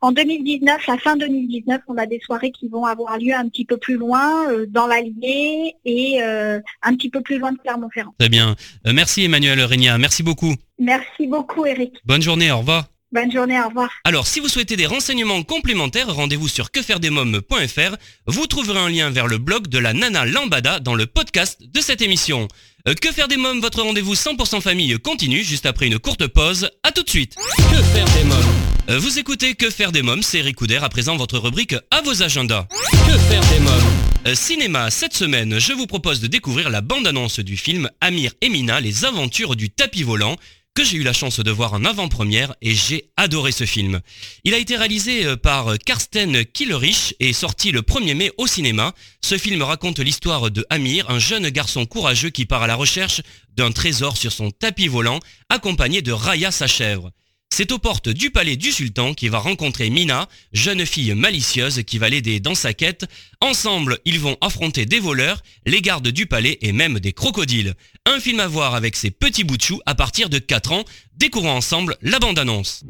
en 0.00 0.12
2019, 0.12 0.86
la 0.86 0.98
fin 0.98 1.16
2019, 1.16 1.80
on 1.88 1.96
a 1.96 2.06
des 2.06 2.20
soirées 2.20 2.52
qui 2.52 2.68
vont 2.68 2.84
avoir 2.84 3.18
lieu 3.18 3.34
un 3.34 3.48
petit 3.48 3.64
peu 3.64 3.76
plus 3.76 3.96
loin, 3.96 4.48
euh, 4.50 4.66
dans 4.68 4.86
l'Allier 4.86 5.74
et 5.84 6.22
euh, 6.22 6.60
un 6.82 6.94
petit 6.94 7.10
peu 7.10 7.20
plus 7.20 7.38
loin 7.38 7.52
de 7.52 7.58
Clermont-Ferrand. 7.58 8.14
Très 8.18 8.28
bien. 8.28 8.54
merci 8.84 9.24
Emmanuel 9.24 9.60
Régna, 9.60 9.98
merci 9.98 10.22
beaucoup. 10.22 10.54
Merci 10.78 11.26
beaucoup 11.26 11.66
Eric. 11.66 11.94
Bonne 12.04 12.22
journée, 12.22 12.50
au 12.52 12.58
revoir. 12.58 12.86
Bonne 13.10 13.32
journée, 13.32 13.58
au 13.58 13.68
revoir. 13.68 13.88
Alors, 14.04 14.26
si 14.26 14.38
vous 14.38 14.48
souhaitez 14.48 14.76
des 14.76 14.84
renseignements 14.84 15.42
complémentaires, 15.42 16.14
rendez-vous 16.14 16.46
sur 16.46 16.70
quefairedesmoms.fr. 16.70 17.96
Vous 18.26 18.46
trouverez 18.46 18.78
un 18.78 18.90
lien 18.90 19.08
vers 19.08 19.26
le 19.26 19.38
blog 19.38 19.68
de 19.68 19.78
la 19.78 19.94
Nana 19.94 20.26
Lambada 20.26 20.78
dans 20.78 20.94
le 20.94 21.06
podcast 21.06 21.58
de 21.62 21.80
cette 21.80 22.02
émission. 22.02 22.48
Euh, 22.86 22.92
que 22.92 23.10
faire 23.10 23.26
des 23.26 23.38
mômes, 23.38 23.60
votre 23.60 23.82
rendez-vous 23.82 24.14
100% 24.14 24.60
famille 24.60 24.98
continue 24.98 25.42
juste 25.42 25.64
après 25.64 25.86
une 25.86 25.98
courte 25.98 26.26
pause. 26.26 26.70
À 26.82 26.92
tout 26.92 27.02
de 27.02 27.08
suite. 27.08 27.34
Que 27.56 27.82
faire 27.82 28.04
des 28.04 28.24
mômes 28.24 28.54
euh, 28.90 28.98
Vous 28.98 29.18
écoutez 29.18 29.54
Que 29.54 29.70
faire 29.70 29.90
des 29.90 30.02
mômes, 30.02 30.22
c'est 30.22 30.40
Eric 30.40 30.58
à 30.82 30.88
présent 30.90 31.16
votre 31.16 31.38
rubrique 31.38 31.76
à 31.90 32.02
vos 32.02 32.22
agendas. 32.22 32.66
Que 33.06 33.16
faire 33.16 33.44
des 33.52 33.60
mômes 33.60 34.08
euh, 34.26 34.34
Cinéma, 34.34 34.90
cette 34.90 35.14
semaine, 35.14 35.58
je 35.58 35.72
vous 35.72 35.86
propose 35.86 36.20
de 36.20 36.26
découvrir 36.26 36.68
la 36.68 36.82
bande-annonce 36.82 37.40
du 37.40 37.56
film 37.56 37.88
Amir 38.00 38.32
et 38.42 38.50
Mina, 38.50 38.80
les 38.80 39.04
aventures 39.04 39.56
du 39.56 39.70
tapis 39.70 40.02
volant, 40.02 40.36
que 40.74 40.84
j'ai 40.84 40.96
eu 40.96 41.02
la 41.02 41.12
chance 41.12 41.40
de 41.40 41.50
voir 41.50 41.72
en 41.74 41.84
avant-première 41.84 42.54
et 42.62 42.74
j'ai 42.74 43.10
adoré 43.16 43.52
ce 43.52 43.64
film. 43.64 44.00
Il 44.44 44.54
a 44.54 44.58
été 44.58 44.76
réalisé 44.76 45.26
euh, 45.26 45.36
par 45.36 45.76
Karsten 45.78 46.44
Killerich 46.44 47.16
et 47.20 47.32
sorti 47.32 47.72
le 47.72 47.82
1er 47.82 48.14
mai 48.14 48.30
au 48.38 48.46
cinéma. 48.46 48.94
Ce 49.20 49.38
film 49.38 49.62
raconte 49.62 49.98
l'histoire 49.98 50.50
de 50.50 50.64
Amir, 50.70 51.10
un 51.10 51.18
jeune 51.18 51.48
garçon 51.50 51.84
courageux 51.84 52.30
qui 52.30 52.46
part 52.46 52.62
à 52.62 52.66
la 52.66 52.76
recherche 52.76 53.22
d'un 53.56 53.72
trésor 53.72 54.16
sur 54.16 54.32
son 54.32 54.50
tapis 54.50 54.88
volant, 54.88 55.20
accompagné 55.48 56.00
de 56.00 56.12
Raya 56.12 56.50
sa 56.50 56.66
chèvre. 56.66 57.10
C'est 57.50 57.72
aux 57.72 57.78
portes 57.78 58.08
du 58.08 58.30
palais 58.30 58.56
du 58.56 58.70
sultan 58.70 59.14
qu'il 59.14 59.30
va 59.30 59.38
rencontrer 59.38 59.90
Mina, 59.90 60.28
jeune 60.52 60.86
fille 60.86 61.14
malicieuse 61.14 61.82
qui 61.84 61.98
va 61.98 62.08
l'aider 62.08 62.38
dans 62.38 62.54
sa 62.54 62.72
quête. 62.72 63.06
Ensemble, 63.40 63.98
ils 64.04 64.20
vont 64.20 64.36
affronter 64.40 64.86
des 64.86 65.00
voleurs, 65.00 65.42
les 65.66 65.82
gardes 65.82 66.08
du 66.08 66.26
palais 66.26 66.58
et 66.60 66.72
même 66.72 67.00
des 67.00 67.12
crocodiles. 67.12 67.74
Un 68.06 68.20
film 68.20 68.38
à 68.40 68.46
voir 68.46 68.74
avec 68.74 68.94
ses 68.94 69.10
petits 69.10 69.44
bouts 69.44 69.56
de 69.56 69.62
chou 69.62 69.80
à 69.86 69.94
partir 69.94 70.28
de 70.28 70.38
4 70.38 70.72
ans. 70.72 70.84
Découvrons 71.16 71.56
ensemble 71.56 71.96
la 72.00 72.20
bande-annonce. 72.20 72.84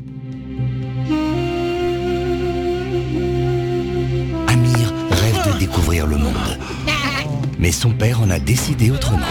Amir 4.48 4.92
rêve 5.10 5.54
de 5.54 5.58
découvrir 5.58 6.06
le 6.06 6.18
monde. 6.18 6.58
Mais 7.58 7.72
son 7.72 7.92
père 7.92 8.20
en 8.20 8.28
a 8.28 8.38
décidé 8.38 8.90
autrement. 8.90 9.26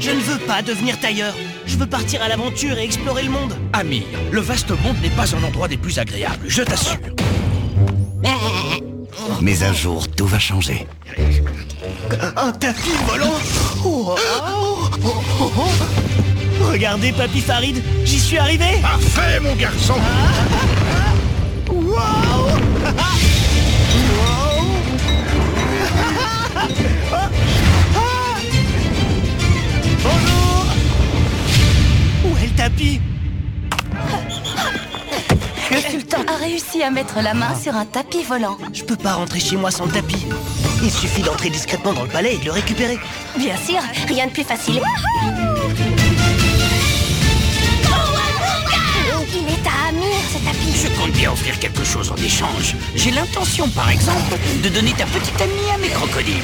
Je 0.00 0.10
ne 0.10 0.20
veux 0.20 0.38
pas 0.38 0.62
devenir 0.62 0.98
tailleur. 1.00 1.34
Je 1.66 1.76
veux 1.76 1.86
partir 1.86 2.22
à 2.22 2.28
l'aventure 2.28 2.78
et 2.78 2.84
explorer 2.84 3.24
le 3.24 3.30
monde. 3.30 3.54
Amir, 3.72 4.04
le 4.30 4.40
vaste 4.40 4.70
monde 4.70 4.96
n'est 5.02 5.10
pas 5.10 5.34
un 5.34 5.42
endroit 5.42 5.68
des 5.68 5.76
plus 5.76 5.98
agréables, 5.98 6.46
je 6.46 6.62
t'assure. 6.62 6.98
Mais 9.40 9.62
un 9.62 9.72
jour, 9.72 10.08
tout 10.08 10.26
va 10.26 10.38
changer. 10.38 10.86
Un 12.36 12.52
tapis 12.52 12.90
volant 13.06 13.34
oh, 13.84 14.14
oh, 15.04 15.22
oh, 15.40 15.62
Regardez, 16.70 17.12
Papy 17.12 17.40
Farid, 17.40 17.82
j'y 18.04 18.18
suis 18.18 18.38
arrivé 18.38 18.80
Parfait, 18.82 19.40
mon 19.40 19.54
garçon 19.54 19.94
Wow 21.70 22.67
réussi 36.78 36.82
à 36.82 36.90
mettre 36.90 37.20
la 37.22 37.34
main 37.34 37.54
sur 37.54 37.74
un 37.74 37.84
tapis 37.84 38.22
volant. 38.22 38.56
Je 38.72 38.84
peux 38.84 38.96
pas 38.96 39.14
rentrer 39.14 39.40
chez 39.40 39.56
moi 39.56 39.70
sans 39.70 39.86
le 39.86 39.92
tapis. 39.92 40.26
Il 40.82 40.90
suffit 40.90 41.22
d'entrer 41.22 41.50
discrètement 41.50 41.92
dans 41.92 42.04
le 42.04 42.08
palais 42.08 42.34
et 42.34 42.38
de 42.38 42.44
le 42.44 42.52
récupérer. 42.52 42.98
Bien 43.36 43.56
sûr, 43.56 43.80
rien 44.06 44.26
de 44.26 44.32
plus 44.32 44.44
facile. 44.44 44.82
Il 49.34 49.44
est 49.44 49.66
à 49.66 49.88
Amir, 49.88 50.18
ce 50.32 50.38
tapis. 50.38 50.72
Je 50.74 51.00
compte 51.00 51.12
bien 51.12 51.32
offrir 51.32 51.58
quelque 51.58 51.84
chose 51.84 52.10
en 52.10 52.16
échange. 52.16 52.76
J'ai 52.94 53.10
l'intention, 53.10 53.68
par 53.68 53.90
exemple, 53.90 54.36
de 54.62 54.68
donner 54.68 54.92
ta 54.92 55.04
petite 55.06 55.40
amie 55.40 55.70
à 55.74 55.78
mes 55.78 55.88
crocodiles. 55.88 56.34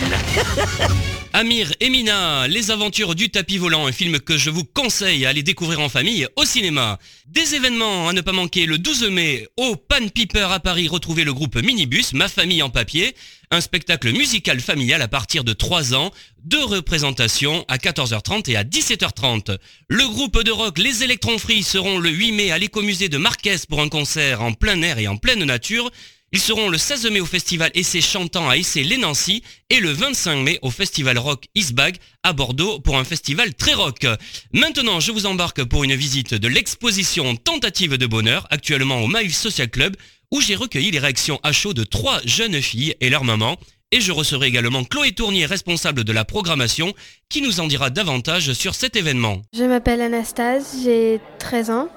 Amir 1.37 1.73
et 1.81 1.91
Mina, 1.91 2.47
les 2.47 2.71
aventures 2.71 3.17
du 3.17 3.29
tapis 3.29 3.59
volant, 3.59 3.89
un 3.89 3.93
film 3.93 4.21
que 4.21 4.39
je 4.39 4.51
vous 4.51 4.63
conseille 4.63 5.27
à 5.27 5.31
aller 5.31 5.43
découvrir 5.43 5.81
en 5.81 5.89
famille 5.89 6.29
au 6.37 6.45
cinéma. 6.45 7.01
Des 7.27 7.57
événements 7.57 8.09
à 8.09 8.13
ne 8.13 8.21
pas 8.21 8.31
manquer 8.31 8.67
le 8.67 8.79
12 8.79 9.11
mai 9.11 9.49
au 9.57 9.75
Pan 9.75 10.07
Piper 10.15 10.47
à 10.53 10.61
Paris, 10.61 10.87
retrouvez 10.87 11.25
le 11.25 11.35
groupe 11.35 11.57
Minibus, 11.57 12.13
Ma 12.13 12.29
famille 12.29 12.63
en 12.63 12.71
papier, 12.71 13.17
un 13.51 13.61
spectacle 13.61 14.13
musical 14.13 14.61
familial 14.61 15.03
à 15.03 15.09
partir 15.09 15.43
de 15.43 15.53
3 15.53 15.95
ans, 15.95 16.13
deux 16.45 16.63
représentations 16.63 17.65
à 17.67 17.79
14h30 17.79 18.49
et 18.53 18.55
à 18.55 18.63
17h30. 18.63 19.59
Le 19.89 20.07
groupe 20.07 20.41
de 20.45 20.53
rock 20.53 20.79
Les 20.79 21.03
Electrons 21.03 21.39
Free 21.39 21.65
seront 21.65 21.99
le 21.99 22.11
8 22.11 22.31
mai 22.31 22.53
à 22.53 22.59
l'écomusée 22.59 23.09
de 23.09 23.19
Marquès 23.19 23.67
pour 23.67 23.81
un 23.81 23.89
concert 23.89 24.41
en 24.41 24.53
plein 24.53 24.81
air 24.83 25.01
et 25.01 25.09
en 25.09 25.17
pleine 25.17 25.43
nature. 25.43 25.91
Ils 26.35 26.41
seront 26.41 26.69
le 26.69 26.79
16 26.79 27.13
mai 27.13 27.21
au 27.21 27.27
festival 27.27 27.71
Essai 27.75 28.01
Chantant 28.01 28.51
à 28.51 28.57
Essai 28.57 28.83
les 28.83 28.97
Nancy 28.97 29.45
et 29.71 29.79
le 29.79 29.93
25 29.93 30.35
mai 30.43 30.59
au 30.63 30.71
festival 30.73 31.17
rock 31.17 31.45
Isbag 31.55 31.97
à 32.25 32.33
Bordeaux 32.33 32.81
pour 32.81 32.99
un 32.99 33.05
festival 33.05 33.55
très 33.55 33.73
rock. 33.73 34.05
Maintenant, 34.53 34.99
je 34.99 35.13
vous 35.13 35.27
embarque 35.27 35.63
pour 35.63 35.85
une 35.85 35.95
visite 35.95 36.35
de 36.35 36.49
l'exposition 36.49 37.37
Tentative 37.37 37.97
de 37.97 38.07
bonheur 38.07 38.49
actuellement 38.51 39.01
au 39.03 39.07
Maïf 39.07 39.33
Social 39.33 39.71
Club 39.71 39.95
où 40.33 40.41
j'ai 40.41 40.57
recueilli 40.57 40.91
les 40.91 40.99
réactions 40.99 41.39
à 41.45 41.53
chaud 41.53 41.73
de 41.73 41.85
trois 41.85 42.21
jeunes 42.25 42.61
filles 42.61 42.97
et 43.01 43.11
leur 43.11 43.23
maman. 43.23 43.57
Et 43.93 44.01
je 44.01 44.11
recevrai 44.11 44.49
également 44.49 44.83
Chloé 44.83 45.13
Tournier, 45.13 45.47
responsable 45.47 46.03
de 46.03 46.13
la 46.13 46.25
programmation, 46.25 46.95
qui 47.29 47.43
nous 47.43 47.61
en 47.61 47.69
dira 47.69 47.91
davantage 47.91 48.55
sur 48.55 48.75
cet 48.75 48.97
événement. 48.97 49.41
Je 49.57 49.63
m'appelle 49.63 50.01
Anastase, 50.01 50.79
j'ai 50.83 51.21
13 51.39 51.71
ans. 51.71 51.89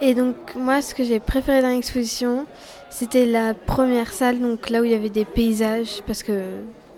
Et 0.00 0.14
donc 0.14 0.34
moi, 0.56 0.80
ce 0.80 0.94
que 0.94 1.04
j'ai 1.04 1.20
préféré 1.20 1.60
dans 1.60 1.68
l'exposition, 1.68 2.46
c'était 2.92 3.24
la 3.24 3.54
première 3.54 4.12
salle, 4.12 4.38
donc 4.38 4.68
là 4.68 4.82
où 4.82 4.84
il 4.84 4.90
y 4.90 4.94
avait 4.94 5.08
des 5.08 5.24
paysages, 5.24 6.02
parce 6.06 6.22
que 6.22 6.42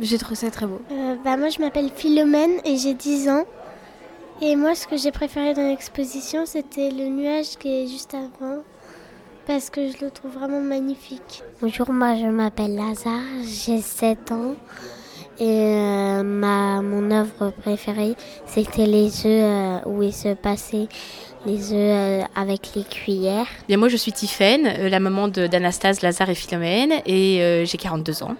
j'ai 0.00 0.18
trouvé 0.18 0.34
ça 0.34 0.50
très 0.50 0.66
beau. 0.66 0.80
Euh, 0.90 1.14
bah, 1.24 1.36
moi, 1.36 1.48
je 1.48 1.60
m'appelle 1.60 1.88
Philomène 1.94 2.58
et 2.64 2.76
j'ai 2.76 2.94
10 2.94 3.28
ans. 3.28 3.44
Et 4.42 4.56
moi, 4.56 4.74
ce 4.74 4.88
que 4.88 4.96
j'ai 4.96 5.12
préféré 5.12 5.54
dans 5.54 5.68
l'exposition, 5.68 6.46
c'était 6.46 6.90
le 6.90 7.06
nuage 7.06 7.56
qui 7.58 7.68
est 7.68 7.86
juste 7.86 8.12
avant, 8.14 8.62
parce 9.46 9.70
que 9.70 9.88
je 9.88 10.04
le 10.04 10.10
trouve 10.10 10.32
vraiment 10.32 10.60
magnifique. 10.60 11.44
Bonjour, 11.62 11.90
moi 11.92 12.16
je 12.16 12.26
m'appelle 12.26 12.74
Lazare, 12.74 13.22
j'ai 13.44 13.80
7 13.80 14.32
ans. 14.32 14.56
Et 15.38 15.46
euh, 15.46 16.22
ma, 16.22 16.82
mon 16.82 17.10
œuvre 17.10 17.50
préférée, 17.50 18.14
c'était 18.46 18.86
les 18.86 19.26
œufs 19.26 19.26
euh, 19.26 19.78
où 19.86 20.02
il 20.02 20.12
se 20.12 20.34
passait 20.34 20.88
les 21.46 21.72
œufs 21.72 21.78
euh, 21.78 22.22
avec 22.34 22.70
les 22.74 22.84
cuillères. 22.84 23.46
Bien, 23.68 23.76
moi, 23.76 23.88
je 23.88 23.96
suis 23.96 24.12
Tiffaine, 24.12 24.66
euh, 24.66 24.88
la 24.88 25.00
maman 25.00 25.28
d'Anastase, 25.28 26.02
Lazare 26.02 26.30
et 26.30 26.34
Philomène, 26.34 26.92
et 27.06 27.42
euh, 27.42 27.64
j'ai 27.64 27.78
42 27.78 28.22
ans. 28.22 28.36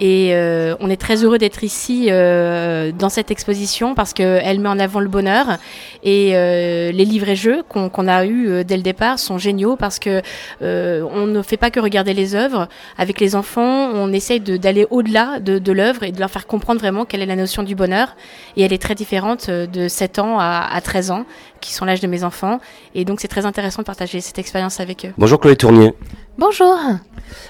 Et 0.00 0.30
euh, 0.32 0.76
on 0.80 0.90
est 0.90 1.00
très 1.00 1.24
heureux 1.24 1.38
d'être 1.38 1.64
ici 1.64 2.06
euh, 2.08 2.92
dans 2.92 3.08
cette 3.08 3.30
exposition 3.30 3.94
parce 3.94 4.12
qu'elle 4.12 4.60
met 4.60 4.68
en 4.68 4.78
avant 4.78 5.00
le 5.00 5.08
bonheur. 5.08 5.58
Et 6.04 6.36
euh, 6.36 6.92
les 6.92 7.04
livres 7.04 7.28
et 7.28 7.36
jeux 7.36 7.62
qu'on 7.68 8.08
a 8.08 8.24
eus 8.26 8.64
dès 8.64 8.76
le 8.76 8.82
départ 8.82 9.18
sont 9.18 9.38
géniaux 9.38 9.76
parce 9.76 9.98
que 9.98 10.22
on 10.60 11.26
ne 11.26 11.42
fait 11.42 11.56
pas 11.56 11.70
que 11.70 11.80
regarder 11.80 12.14
les 12.14 12.34
œuvres. 12.34 12.68
Avec 12.96 13.20
les 13.20 13.34
enfants, 13.34 13.90
on 13.92 14.12
essaye 14.12 14.40
d'aller 14.40 14.86
au-delà 14.90 15.40
de, 15.40 15.58
de 15.58 15.72
l'œuvre 15.72 16.04
et 16.04 16.12
de 16.12 16.20
leur 16.20 16.30
faire 16.30 16.46
comprendre 16.46 16.80
vraiment 16.80 17.04
quelle 17.04 17.22
est 17.22 17.26
la 17.26 17.36
notion 17.36 17.62
du 17.62 17.74
bonheur. 17.74 18.16
Et 18.56 18.62
elle 18.62 18.72
est 18.72 18.82
très 18.82 18.94
différente 18.94 19.50
de 19.50 19.88
7 19.88 20.18
ans 20.20 20.38
à, 20.38 20.68
à 20.72 20.80
13 20.80 21.10
ans, 21.10 21.24
qui 21.60 21.74
sont 21.74 21.84
l'âge 21.84 22.00
de 22.00 22.06
mes 22.06 22.24
enfants. 22.24 22.60
Et 22.94 23.04
donc 23.04 23.20
c'est 23.20 23.28
très 23.28 23.46
intéressant 23.46 23.82
de 23.82 23.86
partager 23.86 24.20
cette 24.20 24.38
expérience 24.38 24.80
avec 24.80 25.06
eux. 25.06 25.12
Bonjour 25.18 25.40
Chloé 25.40 25.56
Tournier. 25.56 25.94
Bonjour. 26.38 26.78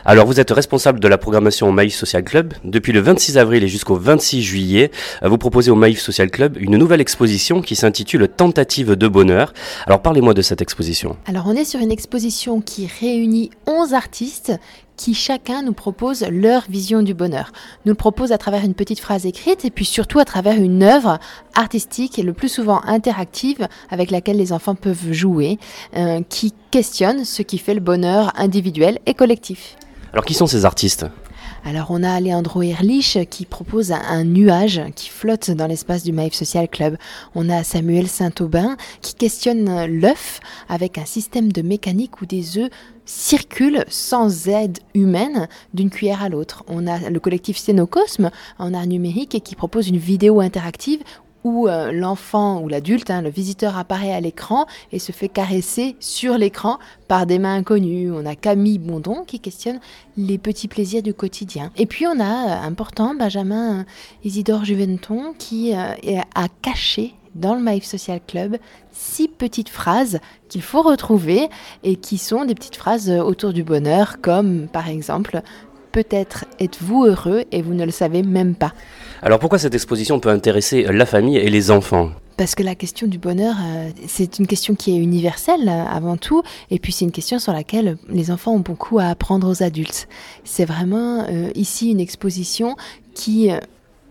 Alors 0.07 0.27
vous 0.27 0.41
êtes 0.41 0.51
responsable 0.51 0.99
de 0.99 1.09
la 1.09 1.19
programmation 1.19 1.69
au 1.69 1.73
Maïf 1.73 1.95
Social 1.95 2.25
Club. 2.25 2.38
Depuis 2.65 2.93
le 2.93 3.01
26 3.01 3.39
avril 3.39 3.65
et 3.65 3.69
jusqu'au 3.69 3.97
26 3.97 4.43
juillet, 4.43 4.91
vous 5.23 5.39
proposez 5.39 5.71
au 5.71 5.75
Maïf 5.75 6.01
Social 6.01 6.31
Club 6.31 6.57
une 6.59 6.77
nouvelle 6.77 7.01
exposition 7.01 7.63
qui 7.63 7.77
s'intitule 7.77 8.29
Tentative 8.29 8.93
de 8.93 9.09
bonheur. 9.09 9.53
Alors 9.87 10.03
parlez-moi 10.03 10.35
de 10.35 10.43
cette 10.43 10.63
exposition. 10.63 11.17
Alors 11.27 11.45
on 11.47 11.55
est 11.55 11.65
sur 11.65 11.81
une 11.81 11.93
exposition 11.93 12.61
qui 12.61 12.89
réunit 13.01 13.51
11 13.67 13.95
artistes 13.95 14.53
qui 14.99 15.15
chacun 15.15 15.63
nous 15.63 15.73
propose 15.73 16.27
leur 16.29 16.65
vision 16.69 17.03
du 17.03 17.15
bonheur. 17.15 17.53
Nous 17.87 17.93
le 17.93 17.97
propose 17.97 18.33
à 18.33 18.39
travers 18.39 18.65
une 18.65 18.75
petite 18.75 19.01
phrase 19.01 19.25
écrite 19.25 19.65
et 19.65 19.71
puis 19.71 19.85
surtout 19.85 20.19
à 20.19 20.25
travers 20.25 20.57
une 20.57 20.83
œuvre 20.83 21.19
artistique 21.55 22.19
et 22.19 22.23
le 22.23 22.33
plus 22.35 22.49
souvent 22.49 22.83
interactive 22.85 23.69
avec 23.91 24.11
laquelle 24.11 24.37
les 24.37 24.53
enfants 24.53 24.75
peuvent 24.75 25.13
jouer, 25.13 25.59
euh, 25.97 26.21
qui 26.29 26.53
questionne 26.71 27.25
ce 27.25 27.43
qui 27.43 27.59
fait 27.59 27.75
le 27.75 27.81
bonheur 27.81 28.33
individuel 28.37 28.99
et 29.07 29.15
collectif. 29.15 29.77
Alors 30.13 30.25
qui 30.25 30.35
sont 30.35 30.47
ces 30.47 30.65
artistes? 30.65 31.07
Alors 31.65 31.89
on 31.91 32.03
a 32.03 32.21
Leandro 32.21 32.63
Erlich 32.63 33.19
qui 33.29 33.45
propose 33.45 33.93
un, 33.93 34.25
nuage 34.25 34.81
qui 34.95 35.09
flotte 35.09 35.51
dans 35.51 35.67
l'espace 35.67 36.05
du 36.05 36.13
Maïf 36.13 36.35
Social 36.35 36.69
Club. 36.69 36.97
On 37.35 37.51
a 37.51 37.65
Samuel 37.65 38.09
Saint-Aubin 38.09 38.77
qui 39.03 39.15
questionne 39.15 39.87
l'œuf 39.87 40.41
avec 40.69 40.99
un 40.99 41.05
système 41.05 41.53
de 41.53 41.63
mécanique 41.63 42.23
où 42.23 42.27
des 42.27 42.59
œufs 42.59 42.71
circulent 43.05 43.85
sans 43.89 44.49
aide 44.49 44.79
humaine 44.95 45.49
d'une 45.75 45.91
cuillère 45.91 46.23
à 46.23 46.29
l'autre. 46.29 46.65
On 46.69 46.87
a 46.87 47.11
le 47.11 47.21
collectif 47.21 47.57
Scénocosme 47.57 48.31
en 48.59 48.75
art 48.75 48.87
numérique 48.87 49.43
qui 49.43 49.55
propose 49.55 49.89
une 49.89 49.99
vidéo 49.99 50.41
interactive 50.41 51.03
euh, 51.67 51.93
l'enfant 51.93 52.61
ou 52.61 52.69
l'adulte, 52.69 53.11
hein, 53.11 53.23
le 53.23 53.31
visiteur 53.31 53.77
apparaît 53.77 54.13
à 54.13 54.21
l'écran 54.21 54.67
et 54.93 54.99
se 54.99 55.13
fait 55.13 55.29
caresser 55.29 55.97
sur 56.01 56.39
l'écran 56.39 56.79
par 57.09 57.27
des 57.27 57.39
mains 57.39 57.57
inconnues. 57.57 58.13
On 58.13 58.27
a 58.27 58.35
Camille 58.35 58.79
Bondon 58.79 59.25
qui 59.27 59.41
questionne 59.41 59.81
les 60.17 60.39
petits 60.39 60.69
plaisirs 60.69 61.03
du 61.03 61.15
quotidien. 61.15 61.71
Et 61.77 61.87
puis 61.87 62.07
on 62.07 62.21
a, 62.21 62.25
euh, 62.25 62.67
important, 62.67 63.15
Benjamin 63.15 63.85
Isidore 64.25 64.65
Juventon 64.65 65.35
qui 65.39 65.75
euh, 65.75 66.21
a 66.35 66.49
caché 66.63 67.15
dans 67.35 67.55
le 67.55 67.61
Maïf 67.61 67.85
Social 67.85 68.21
Club 68.27 68.57
six 68.91 69.29
petites 69.29 69.69
phrases 69.69 70.19
qu'il 70.49 70.63
faut 70.63 70.83
retrouver 70.83 71.49
et 71.85 71.97
qui 71.97 72.19
sont 72.19 72.45
des 72.45 72.55
petites 72.55 72.77
phrases 72.77 73.11
autour 73.11 73.53
du 73.53 73.63
bonheur 73.63 74.21
comme 74.21 74.67
par 74.69 74.89
exemple 74.89 75.43
peut-être 75.93 76.45
êtes-vous 76.59 77.05
heureux 77.05 77.45
et 77.53 77.63
vous 77.63 77.75
ne 77.75 77.85
le 77.85 77.91
savez 77.91 78.23
même 78.23 78.55
pas. 78.55 78.73
Alors 79.23 79.39
pourquoi 79.39 79.59
cette 79.59 79.75
exposition 79.75 80.21
peut 80.21 80.29
intéresser 80.29 80.85
la 80.85 81.07
famille 81.07 81.37
et 81.37 81.51
les 81.51 81.71
enfants? 81.71 82.11
Parce 82.39 82.55
que 82.55 82.63
la 82.63 82.77
question 82.77 83.09
du 83.09 83.19
bonheur, 83.19 83.57
euh, 83.61 83.91
c'est 84.07 84.39
une 84.39 84.47
question 84.47 84.77
qui 84.77 84.93
est 84.95 84.97
universelle 84.97 85.69
euh, 85.69 85.85
avant 85.85 86.17
tout, 86.17 86.43
et 86.71 86.79
puis 86.79 86.93
c'est 86.93 87.05
une 87.05 87.11
question 87.11 87.41
sur 87.41 87.53
laquelle 87.53 87.99
les 88.09 88.31
enfants 88.31 88.53
ont 88.53 88.61
beaucoup 88.61 89.01
à 89.01 89.07
apprendre 89.07 89.51
aux 89.51 89.65
adultes. 89.65 90.07
C'est 90.45 90.65
vraiment 90.65 91.27
euh, 91.29 91.51
ici 91.57 91.91
une 91.91 91.99
exposition 91.99 92.77
qui 93.15 93.51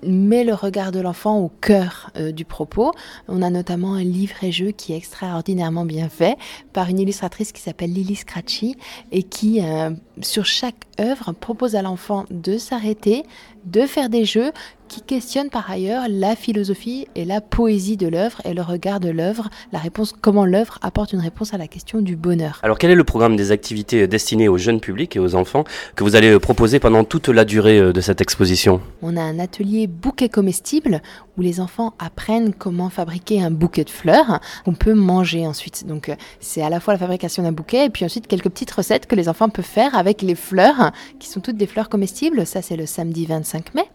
met 0.03 0.43
le 0.43 0.53
regard 0.53 0.91
de 0.91 0.99
l'enfant 0.99 1.39
au 1.39 1.49
cœur 1.49 2.12
euh, 2.17 2.31
du 2.31 2.45
propos. 2.45 2.91
On 3.27 3.41
a 3.41 3.49
notamment 3.49 3.93
un 3.93 4.03
livre 4.03 4.43
et 4.43 4.51
jeu 4.51 4.71
qui 4.71 4.93
est 4.93 4.97
extraordinairement 4.97 5.86
bien 5.86 6.10
fait 6.10 6.38
par 6.73 6.89
une 6.89 6.99
illustratrice 6.99 7.51
qui 7.51 7.62
s'appelle 7.62 7.93
Lily 7.93 8.15
Scratchy 8.15 8.75
et 9.12 9.23
qui, 9.23 9.62
euh, 9.62 9.91
sur 10.21 10.45
chaque 10.45 10.86
œuvre, 10.99 11.31
propose 11.31 11.75
à 11.75 11.81
l'enfant 11.81 12.25
de 12.29 12.57
s'arrêter, 12.57 13.23
de 13.71 13.82
faire 13.86 14.10
des 14.10 14.25
jeux 14.25 14.51
qui 14.88 15.01
questionnent 15.01 15.49
par 15.49 15.69
ailleurs 15.69 16.06
la 16.10 16.36
philosophie 16.36 17.08
et 17.15 17.25
la 17.25 17.41
poésie 17.41 17.97
de 17.97 18.08
l'œuvre 18.08 18.41
et 18.45 18.53
le 18.53 18.62
regard 18.62 18.99
de 18.99 19.10
l'œuvre, 19.10 19.49
la 19.71 19.80
réponse, 19.80 20.13
comment 20.19 20.45
l'œuvre 20.45 20.80
apporte 20.82 21.13
une 21.13 21.19
réponse 21.19 21.53
à 21.53 21.58
la 21.58 21.67
question 21.67 22.01
du 22.01 22.15
bonheur. 22.15 22.60
Alors 22.63 22.77
quel 22.77 22.91
est 22.91 22.95
le 22.95 23.03
programme 23.03 23.36
des 23.36 23.51
activités 23.51 24.08
destinées 24.08 24.47
aux 24.47 24.58
jeunes 24.58 24.80
publics 24.80 25.15
et 25.15 25.19
aux 25.19 25.36
enfants 25.36 25.65
que 25.95 26.03
vous 26.03 26.15
allez 26.15 26.39
proposer 26.39 26.80
pendant 26.80 27.03
toute 27.03 27.27
la 27.27 27.45
durée 27.45 27.80
euh, 27.80 27.93
de 27.93 28.01
cette 28.01 28.21
exposition? 28.21 28.82
On 29.01 29.17
a 29.17 29.21
un 29.21 29.39
atelier 29.39 29.88
bouquet 29.88 30.30
comestible 30.30 31.01
où 31.38 31.41
les 31.41 31.60
enfants 31.60 31.93
apprennent 31.99 32.53
comment 32.53 32.89
fabriquer 32.89 33.41
un 33.41 33.51
bouquet 33.51 33.84
de 33.84 33.89
fleurs 33.89 34.39
qu'on 34.65 34.73
peut 34.73 34.93
manger 34.93 35.45
ensuite. 35.45 35.86
Donc 35.86 36.10
euh, 36.10 36.15
c'est 36.39 36.62
à 36.62 36.69
la 36.69 36.80
fois 36.80 36.93
la 36.93 36.99
fabrication 36.99 37.43
d'un 37.43 37.51
bouquet 37.51 37.86
et 37.86 37.89
puis 37.89 38.06
ensuite 38.06 38.27
quelques 38.27 38.49
petites 38.49 38.71
recettes 38.71 39.06
que 39.06 39.15
les 39.15 39.30
enfants 39.30 39.49
peuvent 39.49 39.65
faire 39.65 39.95
avec 39.95 40.21
les 40.21 40.36
fleurs 40.36 40.91
qui 41.19 41.27
sont 41.27 41.41
toutes 41.41 41.58
des 41.58 41.67
fleurs 41.67 41.89
comestibles. 41.89 42.45
Ça 42.45 42.62
c'est 42.62 42.77
le 42.77 42.86
samedi 42.86 43.25
25 43.25 43.57
mai. 43.74 43.86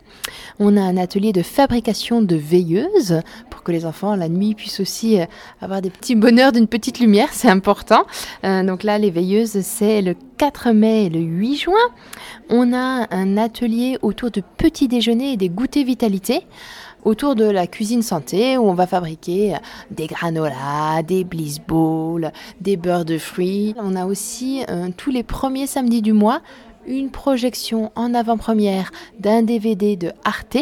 On 0.58 0.76
a 0.76 0.80
un 0.80 0.96
atelier 0.96 1.32
de 1.32 1.42
fabrication 1.42 2.22
de 2.22 2.36
veilleuses 2.36 3.20
pour 3.50 3.62
que 3.62 3.72
les 3.72 3.86
enfants 3.86 4.14
la 4.14 4.28
nuit 4.28 4.54
puissent 4.54 4.80
aussi 4.80 5.20
euh, 5.20 5.26
avoir 5.60 5.82
des 5.82 5.90
petits 5.90 6.14
bonheurs 6.14 6.52
d'une 6.52 6.68
petite 6.68 7.00
lumière, 7.00 7.28
c'est 7.32 7.48
important. 7.48 8.04
Euh, 8.44 8.62
donc 8.62 8.82
là, 8.82 8.98
les 8.98 9.10
veilleuses, 9.10 9.60
c'est 9.62 10.02
le 10.02 10.14
4 10.38 10.72
mai 10.72 11.06
et 11.06 11.10
le 11.10 11.20
8 11.20 11.56
juin. 11.56 11.88
On 12.50 12.72
a 12.72 13.06
un 13.10 13.36
atelier 13.36 13.98
autour 14.02 14.30
de 14.30 14.42
petits 14.56 14.88
déjeuners 14.88 15.32
et 15.32 15.36
des 15.36 15.48
goûters 15.48 15.84
vitalité 15.84 16.46
autour 17.04 17.34
de 17.34 17.44
la 17.44 17.66
cuisine 17.66 18.02
santé 18.02 18.56
où 18.56 18.68
on 18.68 18.74
va 18.74 18.86
fabriquer 18.86 19.56
des 19.90 20.06
granolas, 20.06 21.02
des 21.02 21.24
bliss 21.24 21.58
balls, 21.58 22.32
des 22.60 22.76
beurres 22.76 23.04
de 23.04 23.18
fruits. 23.18 23.74
On 23.78 23.96
a 23.96 24.06
aussi 24.06 24.64
euh, 24.68 24.88
tous 24.96 25.10
les 25.10 25.22
premiers 25.22 25.66
samedis 25.66 26.02
du 26.02 26.12
mois 26.12 26.40
une 26.86 27.10
projection 27.10 27.92
en 27.94 28.14
avant-première 28.14 28.90
d'un 29.18 29.42
DVD 29.42 29.96
de 29.96 30.12
Arte 30.24 30.58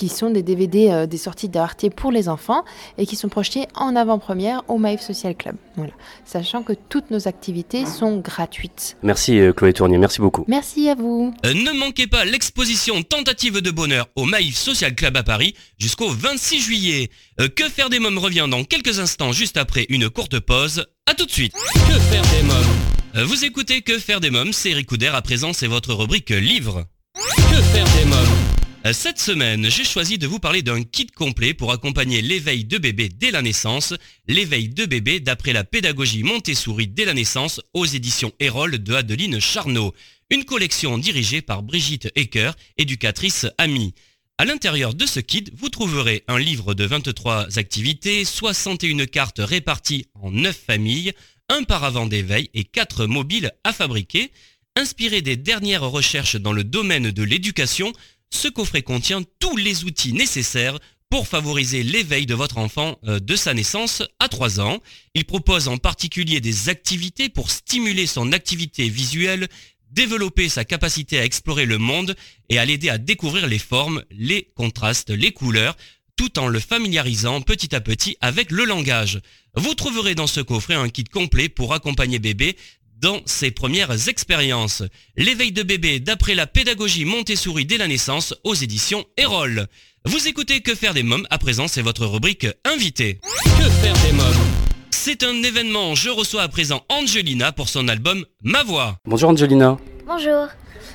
qui 0.00 0.08
sont 0.08 0.30
des 0.30 0.42
DVD 0.42 0.90
euh, 0.90 1.06
des 1.06 1.18
sorties 1.18 1.50
d'Arte 1.50 1.90
pour 1.90 2.10
les 2.10 2.30
enfants 2.30 2.64
et 2.96 3.04
qui 3.04 3.16
sont 3.16 3.28
projetés 3.28 3.66
en 3.74 3.94
avant-première 3.94 4.62
au 4.68 4.78
Maïf 4.78 5.02
Social 5.02 5.36
Club. 5.36 5.56
Voilà. 5.76 5.92
Sachant 6.24 6.62
que 6.62 6.72
toutes 6.72 7.10
nos 7.10 7.28
activités 7.28 7.84
sont 7.84 8.16
gratuites. 8.16 8.96
Merci 9.02 9.38
euh, 9.38 9.52
Chloé 9.52 9.74
Tournier, 9.74 9.98
merci 9.98 10.22
beaucoup. 10.22 10.46
Merci 10.48 10.88
à 10.88 10.94
vous. 10.94 11.34
Euh, 11.44 11.52
ne 11.52 11.78
manquez 11.78 12.06
pas 12.06 12.24
l'exposition 12.24 13.02
Tentative 13.02 13.60
de 13.60 13.70
bonheur 13.70 14.08
au 14.16 14.24
Maïf 14.24 14.56
Social 14.56 14.94
Club 14.94 15.18
à 15.18 15.22
Paris 15.22 15.54
jusqu'au 15.78 16.08
26 16.08 16.60
juillet. 16.60 17.10
que 17.38 17.64
faire 17.64 17.90
des 17.90 17.98
mômes 17.98 18.18
revient 18.18 18.46
dans 18.50 18.64
quelques 18.64 19.00
instants 19.00 19.32
juste 19.32 19.58
après 19.58 19.84
une 19.90 20.08
courte 20.08 20.40
pause. 20.40 20.86
A 21.06 21.12
tout 21.12 21.26
de 21.26 21.30
suite. 21.30 21.52
Que 21.52 21.98
faire 21.98 22.22
des 22.22 22.46
mômes? 22.46 22.99
Vous 23.12 23.44
écoutez 23.44 23.82
Que 23.82 23.98
faire 23.98 24.20
des 24.20 24.30
mômes, 24.30 24.52
c'est 24.52 24.70
Eric 24.70 24.88
à 25.02 25.20
présent 25.20 25.52
c'est 25.52 25.66
votre 25.66 25.94
rubrique 25.94 26.30
livre. 26.30 26.86
Que 27.14 27.60
faire 27.60 27.84
des 27.96 28.04
mômes 28.04 28.38
euh, 28.86 28.94
cette 28.94 29.18
semaine, 29.18 29.68
j'ai 29.68 29.84
choisi 29.84 30.16
de 30.16 30.26
vous 30.26 30.38
parler 30.38 30.62
d'un 30.62 30.82
kit 30.84 31.06
complet 31.06 31.52
pour 31.52 31.70
accompagner 31.70 32.22
l'éveil 32.22 32.64
de 32.64 32.78
bébé 32.78 33.10
dès 33.10 33.30
la 33.30 33.42
naissance, 33.42 33.92
l'éveil 34.26 34.70
de 34.70 34.86
bébé 34.86 35.20
d'après 35.20 35.52
la 35.52 35.64
pédagogie 35.64 36.22
Montessori 36.22 36.86
dès 36.86 37.04
la 37.04 37.12
naissance 37.12 37.60
aux 37.74 37.84
éditions 37.84 38.32
Hérol 38.40 38.82
de 38.82 38.94
Adeline 38.94 39.38
Charnot, 39.38 39.92
une 40.30 40.46
collection 40.46 40.96
dirigée 40.96 41.42
par 41.42 41.62
Brigitte 41.62 42.10
Ecker, 42.14 42.52
éducatrice 42.78 43.46
amie. 43.58 43.92
À 44.38 44.46
l'intérieur 44.46 44.94
de 44.94 45.04
ce 45.04 45.20
kit, 45.20 45.44
vous 45.54 45.68
trouverez 45.68 46.24
un 46.26 46.38
livre 46.38 46.72
de 46.72 46.86
23 46.86 47.58
activités, 47.58 48.24
61 48.24 49.04
cartes 49.04 49.40
réparties 49.40 50.06
en 50.14 50.30
9 50.30 50.58
familles, 50.58 51.12
un 51.50 51.64
paravent 51.64 52.06
d'éveil 52.06 52.48
et 52.54 52.64
4 52.64 53.06
mobiles 53.06 53.52
à 53.64 53.72
fabriquer. 53.72 54.30
Inspiré 54.76 55.20
des 55.20 55.36
dernières 55.36 55.82
recherches 55.82 56.36
dans 56.36 56.52
le 56.52 56.64
domaine 56.64 57.10
de 57.10 57.22
l'éducation, 57.22 57.92
ce 58.30 58.48
coffret 58.48 58.82
contient 58.82 59.22
tous 59.40 59.56
les 59.56 59.84
outils 59.84 60.12
nécessaires 60.12 60.78
pour 61.10 61.26
favoriser 61.26 61.82
l'éveil 61.82 62.24
de 62.24 62.36
votre 62.36 62.58
enfant 62.58 62.96
euh, 63.04 63.18
de 63.18 63.34
sa 63.34 63.52
naissance 63.52 64.02
à 64.20 64.28
3 64.28 64.60
ans. 64.60 64.78
Il 65.14 65.24
propose 65.24 65.66
en 65.66 65.76
particulier 65.76 66.40
des 66.40 66.68
activités 66.68 67.28
pour 67.28 67.50
stimuler 67.50 68.06
son 68.06 68.30
activité 68.32 68.88
visuelle, 68.88 69.48
développer 69.90 70.48
sa 70.48 70.64
capacité 70.64 71.18
à 71.18 71.24
explorer 71.24 71.66
le 71.66 71.78
monde 71.78 72.14
et 72.48 72.60
à 72.60 72.64
l'aider 72.64 72.90
à 72.90 72.98
découvrir 72.98 73.48
les 73.48 73.58
formes, 73.58 74.04
les 74.12 74.52
contrastes, 74.54 75.10
les 75.10 75.32
couleurs, 75.32 75.76
tout 76.20 76.38
en 76.38 76.48
le 76.48 76.60
familiarisant 76.60 77.40
petit 77.40 77.74
à 77.74 77.80
petit 77.80 78.18
avec 78.20 78.50
le 78.50 78.66
langage. 78.66 79.20
Vous 79.54 79.72
trouverez 79.72 80.14
dans 80.14 80.26
ce 80.26 80.42
coffret 80.42 80.74
un 80.74 80.90
kit 80.90 81.04
complet 81.04 81.48
pour 81.48 81.72
accompagner 81.72 82.18
bébé 82.18 82.58
dans 83.00 83.20
ses 83.24 83.50
premières 83.50 84.06
expériences. 84.06 84.82
L'éveil 85.16 85.50
de 85.50 85.62
bébé 85.62 85.98
d'après 85.98 86.34
la 86.34 86.46
pédagogie 86.46 87.06
Montessori 87.06 87.64
dès 87.64 87.78
la 87.78 87.88
naissance 87.88 88.34
aux 88.44 88.52
éditions 88.52 89.06
Erol. 89.16 89.66
Vous 90.04 90.28
écoutez 90.28 90.60
Que 90.60 90.74
faire 90.74 90.92
des 90.92 91.02
mômes, 91.02 91.26
à 91.30 91.38
présent 91.38 91.68
c'est 91.68 91.80
votre 91.80 92.04
rubrique 92.04 92.46
invité. 92.66 93.18
Que 93.58 93.70
faire 93.70 93.94
des 94.04 94.12
mômes? 94.12 94.46
C'est 94.90 95.22
un 95.22 95.42
événement, 95.42 95.94
je 95.94 96.10
reçois 96.10 96.42
à 96.42 96.48
présent 96.48 96.82
Angelina 96.90 97.50
pour 97.50 97.70
son 97.70 97.88
album 97.88 98.26
Ma 98.42 98.62
Voix. 98.62 98.98
Bonjour 99.06 99.30
Angelina. 99.30 99.78
Bonjour. 100.06 100.48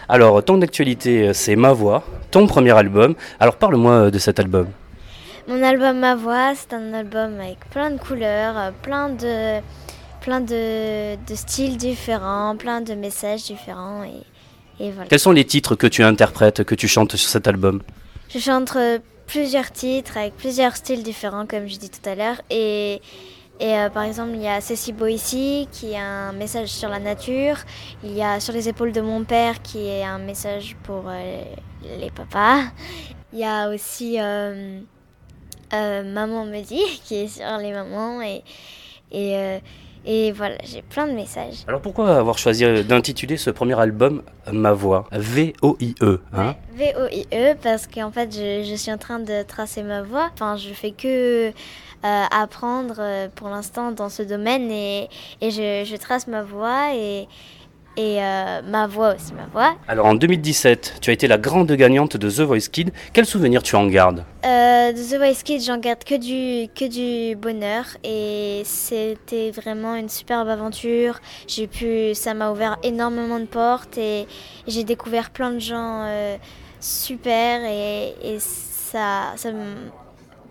Alors, 0.07 0.45
ton 0.45 0.61
actualité, 0.61 1.33
c'est 1.33 1.55
Ma 1.55 1.73
Voix, 1.73 2.03
ton 2.29 2.45
premier 2.45 2.77
album. 2.77 3.15
Alors, 3.39 3.55
parle-moi 3.55 4.11
de 4.11 4.19
cet 4.19 4.39
album. 4.39 4.67
Mon 5.47 5.61
album 5.61 5.99
Ma 5.99 6.15
Voix, 6.15 6.53
c'est 6.55 6.73
un 6.73 6.91
album 6.93 7.39
avec 7.39 7.59
plein 7.69 7.91
de 7.91 7.99
couleurs, 7.99 8.73
plein 8.81 9.09
de, 9.09 9.61
plein 10.19 10.41
de, 10.41 11.15
styles 11.35 11.77
différents, 11.77 12.55
plein 12.57 12.81
de 12.81 12.95
messages 12.95 13.43
différents. 13.43 14.03
Et, 14.79 14.89
voilà. 14.91 15.07
Quels 15.07 15.19
sont 15.19 15.31
les 15.31 15.45
titres 15.45 15.75
que 15.75 15.85
tu 15.85 16.03
interprètes, 16.03 16.63
que 16.63 16.73
tu 16.73 16.87
chantes 16.87 17.15
sur 17.15 17.29
cet 17.29 17.47
album? 17.47 17.83
Je 18.29 18.39
chante 18.39 18.75
euh, 18.75 18.97
plusieurs 19.27 19.71
titres 19.71 20.17
avec 20.17 20.35
plusieurs 20.35 20.75
styles 20.75 21.03
différents, 21.03 21.45
comme 21.45 21.67
je 21.67 21.77
dis 21.77 21.91
tout 21.91 22.09
à 22.09 22.15
l'heure. 22.15 22.41
Et, 22.49 22.99
et 23.59 23.75
euh, 23.75 23.89
par 23.91 24.01
exemple, 24.01 24.31
il 24.33 24.41
y 24.41 24.47
a 24.47 24.61
Ceci 24.61 24.95
ici 25.09 25.67
qui 25.71 25.95
a 25.95 26.29
un 26.29 26.33
message 26.33 26.69
sur 26.69 26.89
la 26.89 26.97
nature. 26.97 27.57
Il 28.03 28.17
y 28.17 28.23
a 28.23 28.39
Sur 28.39 28.53
les 28.53 28.67
épaules 28.67 28.93
de 28.93 29.01
mon 29.01 29.23
père 29.23 29.61
qui 29.61 29.87
est 29.87 30.03
un 30.03 30.17
message 30.17 30.75
pour 30.81 31.03
euh, 31.07 31.43
les 31.99 32.09
papas. 32.09 32.63
Il 33.31 33.37
y 33.37 33.45
a 33.45 33.69
aussi 33.69 34.17
Maman 35.71 36.45
me 36.45 36.61
dit 36.61 36.83
qui 37.05 37.15
est 37.15 37.27
sur 37.27 37.57
les 37.57 37.71
mamans. 37.71 38.21
Et, 38.21 38.43
et 39.11 39.59
et 40.07 40.31
voilà, 40.31 40.55
j'ai 40.63 40.83
plein 40.83 41.07
de 41.07 41.13
messages. 41.13 41.63
Alors 41.67 41.81
pourquoi 41.81 42.15
avoir 42.15 42.37
choisi 42.37 42.63
d'intituler 42.83 43.37
ce 43.37 43.49
premier 43.49 43.79
album 43.79 44.21
Ma 44.51 44.71
Voix? 44.71 45.07
V-O-I-E 45.11 46.21
hein? 46.31 46.55
V-O-I-E 46.73 47.55
parce 47.61 47.87
qu'en 47.87 48.11
fait 48.11 48.31
je, 48.31 48.75
suis 48.75 48.91
en 48.91 48.99
train 48.99 49.17
de 49.17 49.41
tracer 49.41 49.81
ma 49.81 50.03
voix. 50.03 50.29
Enfin 50.33 50.57
je 50.57 50.69
fais 50.73 50.91
que 50.91 51.47
euh, 51.47 51.51
apprendre 52.03 52.97
euh, 52.99 53.27
pour 53.33 53.49
l'instant 53.49 53.91
dans 53.91 54.09
ce 54.09 54.21
domaine 54.21 54.69
et, 54.69 55.09
et 55.41 55.49
je, 55.49 55.83
je, 55.89 55.95
trace 55.95 56.27
ma 56.27 56.43
voix 56.43 56.93
et, 56.93 57.27
et 57.97 58.21
euh, 58.21 58.61
ma 58.63 58.87
voix 58.87 59.15
aussi, 59.15 59.33
ma 59.33 59.45
voix. 59.51 59.75
Alors 59.87 60.05
en 60.05 60.15
2017, 60.15 60.95
tu 61.01 61.09
as 61.09 61.13
été 61.13 61.27
la 61.27 61.37
grande 61.37 61.71
gagnante 61.71 62.17
de 62.17 62.29
The 62.29 62.41
Voice 62.41 62.69
Kid. 62.71 62.91
Quel 63.13 63.25
souvenir 63.25 63.63
tu 63.63 63.75
en 63.75 63.87
gardes? 63.87 64.23
Euh, 64.45 64.91
De 64.91 64.97
The 64.97 65.17
Voice 65.17 65.43
Kid, 65.43 65.61
j'en 65.63 65.77
garde 65.77 66.03
que 66.03 66.15
du, 66.15 66.69
que 66.73 66.85
du 66.85 67.35
bonheur 67.35 67.85
et 68.03 68.61
c'était 68.65 69.51
vraiment 69.51 69.95
une 69.95 70.09
superbe 70.09 70.47
aventure. 70.49 71.19
J'ai 71.47 71.67
pu, 71.67 72.13
ça 72.13 72.33
m'a 72.33 72.51
ouvert 72.51 72.77
énormément 72.83 73.39
de 73.39 73.45
portes 73.45 73.97
et 73.97 74.27
j'ai 74.67 74.83
découvert 74.83 75.29
plein 75.29 75.51
de 75.51 75.59
gens 75.59 76.03
euh, 76.05 76.37
super 76.79 77.63
et, 77.65 78.13
et 78.21 78.39
ça, 78.39 79.33
ça 79.35 79.51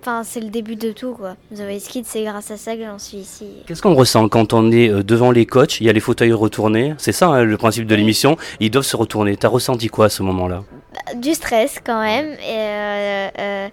Enfin, 0.07 0.23
c'est 0.23 0.41
le 0.41 0.51
début 0.51 0.77
de 0.77 0.93
tout, 0.93 1.15
quoi. 1.15 1.35
The 1.51 1.61
Voice 1.61 1.89
Kids, 1.89 2.05
c'est 2.05 2.25
grâce 2.25 2.51
à 2.51 2.59
ça 2.59 2.77
que 2.77 2.85
j'en 2.85 2.99
suis 2.99 3.17
ici. 3.17 3.47
Qu'est-ce 3.67 3.81
qu'on 3.81 3.95
ressent 3.95 4.29
quand 4.29 4.53
on 4.53 4.71
est 4.71 4.91
euh, 4.91 5.03
devant 5.03 5.31
les 5.31 5.47
coachs? 5.47 5.81
Il 5.81 5.87
y 5.87 5.89
a 5.89 5.95
les 5.95 6.01
fauteuils 6.01 6.35
retournés. 6.35 6.95
C'est 6.99 7.13
ça 7.13 7.29
hein, 7.29 7.43
le 7.45 7.57
principe 7.57 7.87
de 7.87 7.95
l'émission. 7.95 8.37
Ils 8.61 8.71
doivent 8.71 8.85
se 8.85 8.99
retourner. 8.99 9.35
T'as 9.39 9.49
ressenti 9.49 9.89
quoi 9.89 10.05
à 10.05 10.09
ce 10.11 10.23
moment-là? 10.23 10.63
Bah, 10.93 11.15
Du 11.15 11.33
stress 11.33 11.81
quand 11.83 12.03
même. 12.03 12.33
Et 12.35 12.37
euh, 12.51 13.29
euh, 13.39 13.69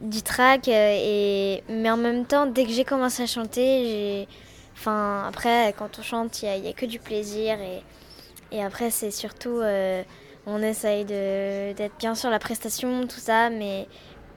du 0.00 0.22
trac. 0.22 0.68
et... 0.68 1.62
Mais 1.68 1.90
en 1.90 1.98
même 1.98 2.24
temps, 2.24 2.46
dès 2.46 2.64
que 2.64 2.72
j'ai 2.72 2.84
commencé 2.84 3.22
à 3.22 3.26
chanter, 3.26 3.84
j'ai. 3.84 4.28
Enfin, 4.78 5.24
après, 5.28 5.74
quand 5.78 5.98
on 5.98 6.02
chante, 6.02 6.42
il 6.42 6.62
n'y 6.62 6.68
a, 6.68 6.72
que 6.72 6.86
du 6.86 6.98
plaisir. 6.98 7.58
Et, 7.60 8.56
et 8.56 8.64
après, 8.64 8.88
c'est 8.88 9.10
surtout. 9.10 9.60
on 10.46 10.62
essaye 10.62 11.04
d'être 11.04 11.98
bien 11.98 12.14
sur 12.14 12.30
la 12.30 12.38
prestation, 12.38 13.06
tout 13.06 13.20
ça. 13.20 13.50
Mais 13.50 13.86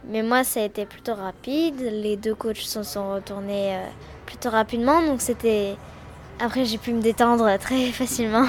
mais 0.09 0.23
moi, 0.23 0.43
ça 0.43 0.61
a 0.61 0.63
été 0.63 0.85
plutôt 0.85 1.15
rapide. 1.15 1.79
Les 1.81 2.15
deux 2.15 2.35
coachs 2.35 2.57
se 2.57 2.83
sont 2.83 3.13
retournés 3.13 3.75
euh, 3.75 3.85
plutôt 4.25 4.49
rapidement. 4.49 5.01
Donc 5.01 5.21
c'était. 5.21 5.75
Après, 6.39 6.65
j'ai 6.65 6.77
pu 6.77 6.93
me 6.93 7.01
détendre 7.01 7.57
très 7.57 7.85
facilement. 7.91 8.45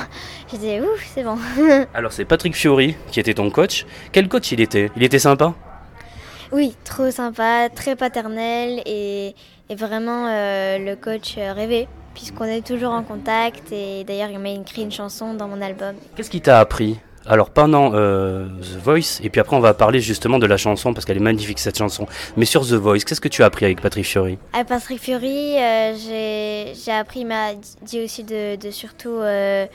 J'étais 0.51 0.81
ouf, 0.81 1.05
c'est 1.15 1.25
bon. 1.25 1.39
Alors, 1.95 2.13
c'est 2.13 2.25
Patrick 2.25 2.55
Fiori 2.55 2.97
qui 3.11 3.21
était 3.21 3.35
ton 3.35 3.51
coach. 3.51 3.87
Quel 4.13 4.29
coach 4.29 4.53
il 4.53 4.61
était? 4.61 4.91
Il 4.97 5.03
était 5.03 5.19
sympa? 5.19 5.55
Oui, 6.51 6.75
trop 6.85 7.11
sympa, 7.11 7.69
très 7.75 7.95
paternel 7.95 8.81
et, 8.87 9.35
et 9.69 9.75
vraiment 9.75 10.29
euh, 10.29 10.79
le 10.79 10.97
coach 10.97 11.35
euh, 11.37 11.53
rêvé 11.53 11.89
puisqu'on 12.15 12.45
est 12.45 12.67
toujours 12.67 12.93
en 12.93 13.03
contact 13.03 13.71
et 13.71 14.03
d'ailleurs 14.05 14.31
il 14.31 14.39
m'a 14.39 14.51
écrit 14.51 14.83
une 14.83 14.91
chanson 14.91 15.35
dans 15.35 15.47
mon 15.47 15.61
album. 15.61 15.95
Qu'est-ce 16.17 16.31
qui 16.31 16.41
t'a 16.41 16.59
appris? 16.59 16.99
Alors 17.29 17.51
pendant 17.51 17.93
euh, 17.95 18.47
The 18.47 18.83
Voice, 18.83 19.21
et 19.23 19.29
puis 19.29 19.41
après 19.41 19.55
on 19.55 19.61
va 19.61 19.75
parler 19.75 20.01
justement 20.01 20.39
de 20.39 20.47
la 20.47 20.57
chanson 20.57 20.95
parce 20.95 21.05
qu'elle 21.05 21.19
est 21.19 21.21
magnifique 21.21 21.59
cette 21.59 21.77
chanson. 21.77 22.07
Mais 22.37 22.47
sur 22.47 22.63
The 22.63 22.73
Voice, 22.73 23.01
qu'est-ce 23.01 23.21
que 23.21 23.29
tu 23.29 23.43
as 23.43 23.47
appris 23.47 23.67
avec 23.67 23.83
Patrick 23.83 24.07
Fiori? 24.07 24.39
Avec 24.55 24.67
Patrick 24.67 24.99
Fiori, 24.99 25.57
euh, 25.59 25.95
j'ai 25.95 26.93
appris, 26.93 27.21
il 27.21 27.27
m'a 27.27 27.55
dit 27.83 28.03
aussi 28.03 28.25
de, 28.25 28.57
surtout 28.71 29.11
euh, 29.11 29.67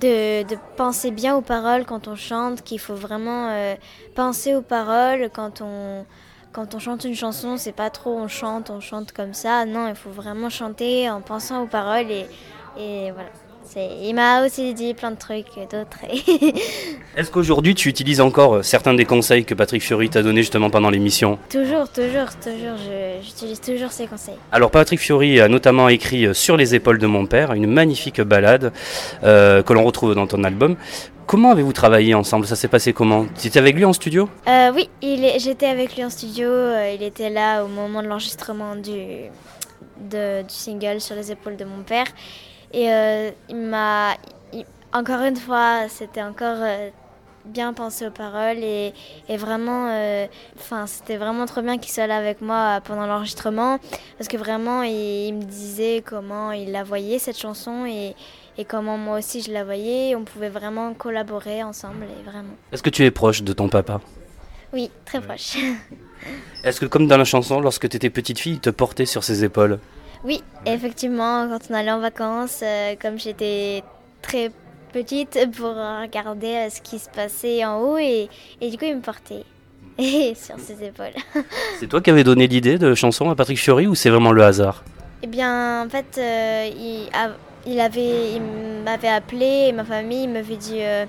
de, 0.00 0.44
penser 0.76 1.10
bien 1.10 1.34
aux 1.34 1.42
paroles 1.42 1.84
quand 1.84 2.06
on 2.06 2.14
chante, 2.14 2.62
qu'il 2.62 2.78
faut 2.78 2.94
vraiment 2.94 3.48
euh, 3.50 3.74
penser 4.14 4.54
aux 4.54 4.62
paroles 4.62 5.30
quand 5.34 5.62
on, 5.62 6.06
quand 6.52 6.76
on 6.76 6.78
chante 6.78 7.04
une 7.04 7.16
chanson, 7.16 7.56
c'est 7.56 7.72
pas 7.72 7.90
trop 7.90 8.16
on 8.16 8.28
chante, 8.28 8.70
on 8.70 8.78
chante 8.78 9.10
comme 9.10 9.34
ça. 9.34 9.64
Non, 9.64 9.88
il 9.88 9.96
faut 9.96 10.10
vraiment 10.10 10.48
chanter 10.48 11.10
en 11.10 11.20
pensant 11.22 11.64
aux 11.64 11.66
paroles 11.66 12.12
et 12.78 13.10
voilà. 13.10 13.30
Il 13.76 14.14
m'a 14.14 14.44
aussi 14.44 14.74
dit 14.74 14.94
plein 14.94 15.10
de 15.12 15.16
trucs 15.16 15.46
d'autres. 15.70 15.98
Est-ce 17.16 17.30
qu'aujourd'hui 17.30 17.74
tu 17.74 17.88
utilises 17.88 18.20
encore 18.20 18.64
certains 18.64 18.94
des 18.94 19.04
conseils 19.04 19.44
que 19.44 19.54
Patrick 19.54 19.82
Fiori 19.82 20.10
t'a 20.10 20.22
donné 20.22 20.42
justement 20.42 20.70
pendant 20.70 20.90
l'émission? 20.90 21.38
Toujours, 21.50 21.88
toujours, 21.88 22.28
toujours. 22.42 22.78
J'utilise 23.22 23.60
toujours 23.60 23.90
ses 23.90 24.06
conseils. 24.06 24.36
Alors 24.50 24.70
Patrick 24.70 25.00
Fiori 25.00 25.40
a 25.40 25.48
notamment 25.48 25.88
écrit 25.88 26.34
Sur 26.34 26.56
les 26.56 26.74
épaules 26.74 26.98
de 26.98 27.06
mon 27.06 27.26
père, 27.26 27.52
une 27.52 27.66
magnifique 27.66 28.20
balade 28.20 28.72
euh, 29.24 29.62
que 29.62 29.72
l'on 29.72 29.84
retrouve 29.84 30.14
dans 30.14 30.26
ton 30.26 30.44
album. 30.44 30.76
Comment 31.26 31.52
avez-vous 31.52 31.72
travaillé 31.72 32.14
ensemble? 32.14 32.46
Ça 32.46 32.56
s'est 32.56 32.68
passé 32.68 32.92
comment? 32.92 33.26
Tu 33.40 33.46
étais 33.46 33.58
avec 33.58 33.76
lui 33.76 33.84
en 33.84 33.92
studio? 33.92 34.28
Euh, 34.48 34.72
Oui, 34.74 34.90
j'étais 35.00 35.66
avec 35.66 35.96
lui 35.96 36.04
en 36.04 36.10
studio. 36.10 36.48
Euh, 36.48 36.94
il 36.94 37.02
était 37.02 37.30
là 37.30 37.64
au 37.64 37.68
moment 37.68 38.02
de 38.02 38.08
l'enregistrement 38.08 38.76
du, 38.76 39.30
de, 40.10 40.42
du 40.42 40.54
single 40.54 41.00
Sur 41.00 41.16
les 41.16 41.30
épaules 41.32 41.56
de 41.56 41.64
mon 41.64 41.82
père. 41.84 42.06
Et 42.72 42.92
euh, 42.92 43.30
il 43.48 43.56
m'a. 43.56 44.16
Encore 44.94 45.20
une 45.20 45.36
fois, 45.36 45.88
c'était 45.88 46.22
encore 46.22 46.58
euh, 46.60 46.90
bien 47.46 47.72
pensé 47.72 48.06
aux 48.06 48.10
paroles 48.10 48.58
et, 48.58 48.92
et 49.28 49.36
vraiment. 49.36 49.88
euh, 49.90 50.26
Enfin, 50.58 50.86
c'était 50.86 51.16
vraiment 51.16 51.46
trop 51.46 51.62
bien 51.62 51.78
qu'il 51.78 51.90
soit 51.92 52.06
là 52.06 52.16
avec 52.18 52.40
moi 52.40 52.80
pendant 52.84 53.06
l'enregistrement 53.06 53.78
parce 54.18 54.28
que 54.28 54.36
vraiment, 54.36 54.82
il, 54.82 55.28
il 55.28 55.34
me 55.34 55.42
disait 55.44 56.02
comment 56.04 56.52
il 56.52 56.72
la 56.72 56.84
voyait 56.84 57.18
cette 57.18 57.38
chanson 57.38 57.86
et, 57.86 58.14
et 58.58 58.64
comment 58.66 58.98
moi 58.98 59.18
aussi 59.18 59.40
je 59.40 59.50
la 59.50 59.64
voyais. 59.64 60.14
On 60.14 60.24
pouvait 60.24 60.50
vraiment 60.50 60.92
collaborer 60.92 61.62
ensemble 61.62 62.04
et 62.04 62.22
vraiment. 62.30 62.54
Est-ce 62.70 62.82
que 62.82 62.90
tu 62.90 63.04
es 63.04 63.10
proche 63.10 63.42
de 63.42 63.52
ton 63.54 63.68
papa? 63.68 64.00
Oui, 64.74 64.90
très 65.04 65.20
proche. 65.20 65.56
Est-ce 66.64 66.80
que 66.80 66.86
comme 66.86 67.06
dans 67.06 67.16
la 67.16 67.24
chanson, 67.24 67.60
lorsque 67.60 67.88
tu 67.88 67.96
étais 67.96 68.10
petite 68.10 68.38
fille, 68.38 68.54
il 68.54 68.60
te 68.60 68.70
portait 68.70 69.06
sur 69.06 69.24
ses 69.24 69.42
épaules? 69.44 69.78
Oui, 70.24 70.42
effectivement, 70.66 71.48
quand 71.48 71.58
on 71.70 71.74
allait 71.74 71.90
en 71.90 72.00
vacances, 72.00 72.60
euh, 72.62 72.94
comme 73.00 73.18
j'étais 73.18 73.82
très 74.20 74.50
petite 74.92 75.38
pour 75.56 75.74
regarder 75.74 76.54
euh, 76.54 76.70
ce 76.70 76.80
qui 76.80 76.98
se 76.98 77.08
passait 77.08 77.64
en 77.64 77.80
haut 77.80 77.98
et, 77.98 78.28
et 78.60 78.70
du 78.70 78.76
coup 78.76 78.84
il 78.84 78.96
me 78.96 79.00
portait 79.00 79.44
et 79.98 80.34
sur 80.34 80.58
ses 80.58 80.84
épaules. 80.84 81.14
C'est 81.80 81.86
toi 81.88 82.00
qui 82.00 82.10
avais 82.10 82.24
donné 82.24 82.46
l'idée 82.46 82.78
de 82.78 82.94
chanson 82.94 83.30
à 83.30 83.34
Patrick 83.34 83.58
Fiori 83.58 83.86
ou 83.86 83.94
c'est 83.94 84.10
vraiment 84.10 84.32
le 84.32 84.42
hasard? 84.42 84.84
Eh 85.22 85.26
bien, 85.28 85.84
en 85.84 85.88
fait, 85.88 86.18
euh, 86.18 86.68
il, 86.76 87.08
a, 87.14 87.30
il, 87.64 87.78
avait, 87.78 88.32
il 88.32 88.42
m'avait 88.84 89.08
appelé 89.08 89.66
et 89.68 89.72
ma 89.72 89.84
famille 89.84 90.26
m'avait 90.26 90.56
dit 90.56 90.80
euh, 90.80 91.06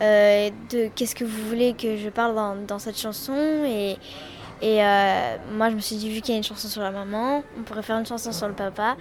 euh, 0.00 0.50
de 0.70 0.88
qu'est-ce 0.96 1.14
que 1.14 1.24
vous 1.24 1.48
voulez 1.48 1.74
que 1.74 1.96
je 1.96 2.08
parle 2.08 2.34
dans, 2.34 2.56
dans 2.56 2.80
cette 2.80 2.98
chanson 2.98 3.34
et, 3.64 3.96
et 4.62 4.80
euh, 4.80 5.36
moi, 5.56 5.70
je 5.70 5.74
me 5.74 5.80
suis 5.80 5.96
dit, 5.96 6.08
vu 6.08 6.20
qu'il 6.20 6.30
y 6.30 6.34
a 6.34 6.38
une 6.38 6.44
chanson 6.44 6.68
sur 6.68 6.82
la 6.82 6.92
maman, 6.92 7.42
on 7.58 7.62
pourrait 7.62 7.82
faire 7.82 7.98
une 7.98 8.06
chanson 8.06 8.30
sur 8.30 8.46
le 8.46 8.54
papa. 8.54 8.96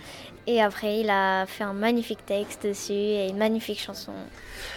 Et 0.47 0.59
après, 0.59 1.01
il 1.01 1.09
a 1.11 1.45
fait 1.45 1.63
un 1.63 1.73
magnifique 1.73 2.25
texte 2.25 2.65
dessus 2.65 2.93
et 2.93 3.29
une 3.29 3.37
magnifique 3.37 3.79
chanson. 3.79 4.11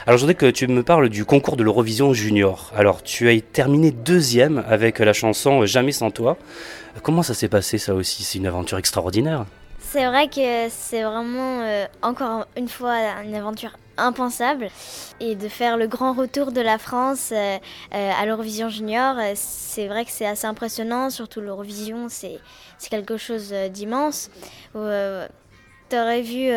Alors, 0.07 0.18
je 0.18 0.25
voudrais 0.25 0.35
que 0.35 0.51
tu 0.51 0.66
me 0.66 0.83
parles 0.83 1.09
du 1.09 1.25
concours 1.25 1.57
de 1.57 1.62
l'Eurovision 1.62 2.12
Junior. 2.12 2.70
Alors, 2.77 3.03
tu 3.03 3.31
as 3.31 3.40
terminé 3.40 3.92
deuxième 3.92 4.62
avec 4.68 4.99
la 4.99 5.14
chanson 5.14 5.64
Jamais 5.64 5.92
sans 5.92 6.11
toi. 6.11 6.37
Comment 7.03 7.23
ça 7.23 7.33
s'est 7.33 7.49
passé, 7.49 7.79
ça 7.79 7.94
aussi? 7.94 8.23
C'est 8.23 8.37
une 8.37 8.47
aventure 8.47 8.77
extraordinaire. 8.77 9.47
C'est 9.94 10.07
vrai 10.07 10.26
que 10.26 10.66
c'est 10.70 11.04
vraiment, 11.04 11.61
euh, 11.61 11.87
encore 12.02 12.48
une 12.57 12.68
fois, 12.68 12.96
une 13.22 13.37
aventure 13.37 13.78
impensable. 13.96 14.68
Et 15.20 15.37
de 15.37 15.48
faire 15.48 15.76
le 15.76 15.87
grand 15.87 16.14
retour 16.14 16.50
de 16.50 16.61
la 16.61 16.78
France 16.78 17.30
euh, 17.30 17.59
euh, 17.94 18.11
à 18.20 18.26
l'Eurovision 18.26 18.68
Junior, 18.68 19.14
c'est 19.37 19.87
vrai 19.87 20.04
que 20.04 20.11
c'est 20.11 20.26
assez 20.26 20.48
impressionnant. 20.48 21.11
Surtout 21.11 21.40
l'Eurovision, 21.40 22.09
c'est 22.09 22.40
quelque 22.90 23.16
chose 23.16 23.54
d'immense. 23.70 24.33
tu 24.72 24.78
aurais 25.96 26.22
vu 26.22 26.50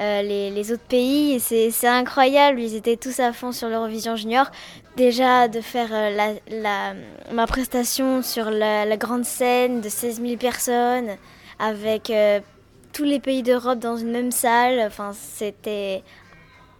les, 0.00 0.50
les, 0.50 0.72
autres 0.72 0.88
pays, 0.88 1.40
c'est 1.40 1.86
incroyable. 1.86 2.62
Ils 2.62 2.76
étaient 2.76 2.96
tous 2.96 3.20
à 3.20 3.34
fond 3.34 3.52
sur 3.52 3.68
l'Eurovision 3.68 4.16
Junior. 4.16 4.50
Déjà, 4.96 5.48
de 5.48 5.60
faire 5.60 5.90
la, 5.90 6.32
la, 6.48 6.94
ma 7.30 7.46
prestation 7.46 8.22
sur 8.22 8.48
la, 8.48 8.96
grande 8.96 9.26
scène 9.26 9.82
de 9.82 9.90
16 9.90 10.22
000 10.22 10.36
personnes 10.38 11.18
avec 11.58 12.10
tous 12.94 13.04
les 13.04 13.18
pays 13.18 13.42
d'Europe 13.42 13.80
dans 13.80 13.96
une 13.96 14.12
même 14.12 14.30
salle, 14.30 14.80
enfin, 14.86 15.10
c'était 15.12 16.02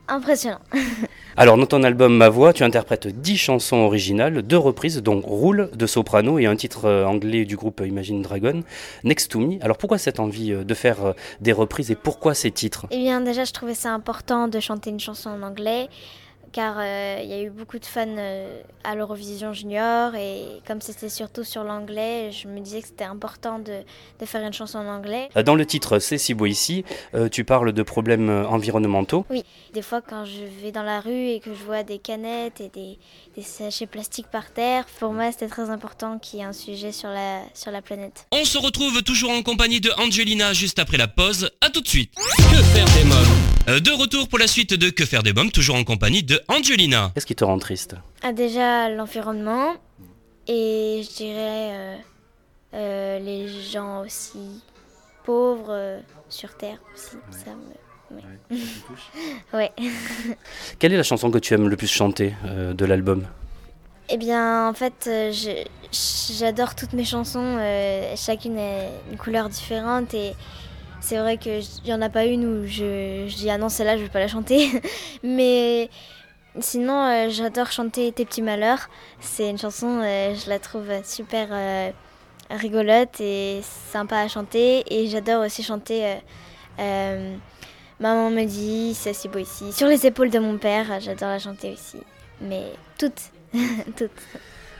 impressionnant. 0.07 0.61
Alors, 1.37 1.57
dans 1.57 1.67
ton 1.67 1.83
album 1.83 2.17
Ma 2.17 2.29
Voix, 2.29 2.53
tu 2.53 2.63
interprètes 2.63 3.09
10 3.09 3.37
chansons 3.37 3.79
originales, 3.79 4.43
deux 4.43 4.57
reprises, 4.57 5.03
dont 5.03 5.21
Roule 5.21 5.71
de 5.75 5.87
soprano 5.87 6.39
et 6.39 6.47
un 6.47 6.55
titre 6.55 6.89
anglais 7.05 7.45
du 7.45 7.57
groupe 7.57 7.83
Imagine 7.85 8.23
Dragon, 8.23 8.63
Next 9.03 9.33
to 9.33 9.41
Me. 9.41 9.59
Alors, 9.61 9.77
pourquoi 9.77 9.99
cette 9.99 10.21
envie 10.21 10.53
de 10.53 10.75
faire 10.75 11.15
des 11.41 11.53
reprises 11.53 11.91
et 11.91 11.97
pourquoi 11.97 12.35
ces 12.35 12.53
titres? 12.53 12.87
Eh 12.93 12.99
bien, 12.99 13.21
déjà, 13.21 13.45
je 13.45 13.53
trouvais 13.53 13.75
ça 13.75 13.93
important 13.93 14.47
de 14.47 14.61
chanter 14.61 14.91
une 14.91 15.01
chanson 15.01 15.31
en 15.31 15.43
anglais 15.43 15.89
car 16.55 16.77
il 16.77 16.87
euh, 16.87 17.23
y 17.25 17.33
a 17.33 17.43
eu 17.43 17.51
beaucoup 17.51 17.81
de 17.81 17.85
fans 17.85 18.07
euh, 18.17 18.63
à 18.85 18.95
l'Eurovision 18.95 19.53
Junior 19.53 20.15
et 20.15 20.45
comme 20.67 20.81
c'était 20.81 21.09
surtout 21.09 21.43
sur 21.43 21.65
l'anglais, 21.65 22.31
je 22.31 22.47
me 22.47 22.61
disais 22.61 22.81
que 22.81 22.87
c'était 22.87 23.05
important 23.05 23.59
de, 23.59 23.81
de, 24.21 24.25
faire 24.25 24.41
une 24.47 24.53
chanson 24.53 24.79
en 24.79 24.87
anglais. 24.87 25.29
Dans 25.45 25.57
le 25.57 25.67
titre 25.67 25.99
C'est 25.99 26.17
si 26.17 26.33
beau 26.33 26.47
ici, 26.47 26.85
euh, 27.15 27.29
tu 27.29 27.43
parles 27.45 27.73
de 27.73 27.83
problèmes 27.83 28.31
environnementaux. 28.49 29.27
Oui, 29.31 29.43
des 29.73 29.83
fois 29.83 30.01
quand 30.01 30.25
je 30.25 30.45
vais 30.63 30.71
dans 30.71 30.85
la 30.85 31.01
rue 31.01 31.27
et 31.27 31.41
que 31.41 31.53
je 31.53 31.65
vois 31.65 31.83
des 31.83 31.99
canettes 31.99 32.61
et 32.61 32.69
des, 32.69 32.99
des 33.35 33.43
sachets 33.43 33.87
plastiques 33.87 34.29
par 34.29 34.53
terre, 34.53 34.87
pour 35.01 35.13
moi 35.13 35.33
c'était 35.33 35.49
très 35.49 35.71
important 35.71 36.21
qu'il 36.21 36.39
y 36.39 36.43
ait 36.43 36.47
un 36.47 36.53
sujet 36.53 36.93
sur 36.93 37.09
la, 37.09 37.43
sur 37.53 37.73
la 37.73 37.83
planète. 37.83 38.27
On 38.31 38.45
se 38.45 38.59
retrouve 38.59 39.03
toujours 39.03 39.31
en 39.31 39.43
compagnie 39.43 39.81
de 39.81 39.91
Angelina 39.99 40.53
juste 40.53 40.79
après 40.79 40.99
la 40.99 41.09
pause. 41.09 41.51
À 41.61 41.69
tout 41.69 41.81
de 41.81 41.89
suite. 41.89 42.15
Que 42.15 42.63
faire 42.63 42.87
des 42.97 43.05
mômes 43.09 43.54
De 43.67 43.99
retour 43.99 44.29
pour 44.29 44.39
la 44.39 44.47
suite 44.47 44.75
de 44.75 44.91
Que 44.91 45.07
faire 45.07 45.23
des 45.23 45.33
mômes, 45.33 45.51
toujours 45.51 45.77
en 45.77 45.85
compagnie 45.85 46.23
de 46.23 46.39
Angelina. 46.49 47.11
Qu'est-ce 47.15 47.25
qui 47.25 47.35
te 47.35 47.45
rend 47.45 47.59
triste 47.59 47.97
ah, 48.23 48.33
Déjà 48.33 48.91
l'environnement 48.91 49.77
et 50.47 51.03
je 51.03 51.17
dirais 51.17 51.71
euh, 51.73 51.97
euh, 52.75 53.19
les 53.21 53.49
gens 53.49 54.03
aussi 54.03 54.61
pauvres 55.25 55.71
euh, 55.71 56.01
sur 56.29 56.55
Terre 56.59 56.79
aussi. 56.95 57.17
Ouais. 57.17 57.23
Ça 57.31 57.53
me... 58.11 58.17
ouais. 59.55 59.73
ouais. 59.79 59.89
Quelle 60.79 60.93
est 60.93 60.99
la 60.99 61.03
chanson 61.03 61.31
que 61.31 61.39
tu 61.39 61.55
aimes 61.55 61.69
le 61.69 61.77
plus 61.77 61.91
chanter 61.91 62.35
euh, 62.45 62.75
de 62.75 62.85
l'album 62.85 63.27
Eh 64.11 64.19
bien 64.19 64.69
en 64.69 64.75
fait 64.75 65.09
j'adore 66.39 66.75
toutes 66.75 66.93
mes 66.93 67.07
chansons, 67.07 67.59
chacune 68.15 68.59
a 68.59 68.89
une 69.11 69.17
couleur 69.17 69.49
différente 69.49 70.13
et 70.13 70.35
c'est 71.05 71.19
vrai 71.19 71.37
qu'il 71.37 71.61
n'y 71.85 71.93
en 71.93 72.01
a 72.01 72.09
pas 72.09 72.25
une 72.25 72.47
où 72.47 72.67
je, 72.67 73.27
dis 73.27 73.51
ah 73.51 73.59
non 73.59 73.69
celle-là 73.69 73.99
je 73.99 74.05
vais 74.05 74.09
pas 74.09 74.21
la 74.21 74.29
chanter 74.29 74.71
mais 75.23 75.91
Sinon, 76.61 77.05
euh, 77.05 77.31
j'adore 77.31 77.73
chanter 77.73 78.13
Tes 78.13 78.25
petits 78.25 78.41
malheurs. 78.41 78.89
C'est 79.19 79.51
une 79.51 79.59
chanson, 79.59 79.99
euh, 80.05 80.37
je 80.37 80.49
la 80.49 80.61
trouve 80.61 80.85
super 81.03 81.49
euh, 81.51 81.91
rigolote 82.49 83.21
et 83.21 83.61
sympa 83.91 84.19
à 84.19 84.29
chanter. 84.29 84.85
Et 84.87 85.09
j'adore 85.09 85.45
aussi 85.45 85.65
chanter 85.65 86.15
Maman 86.79 88.31
me 88.31 88.45
dit, 88.45 88.95
c'est 88.95 89.15
si 89.15 89.27
beau 89.27 89.41
ici. 89.41 89.73
Sur 89.73 89.89
les 89.89 90.07
épaules 90.07 90.31
de 90.31 90.39
mon 90.39 90.57
père, 90.57 91.01
j'adore 91.01 91.31
la 91.31 91.41
chanter 91.41 91.73
aussi. 91.73 91.99
Mais 92.41 92.67
toutes, 92.99 93.33
toutes. 93.97 94.11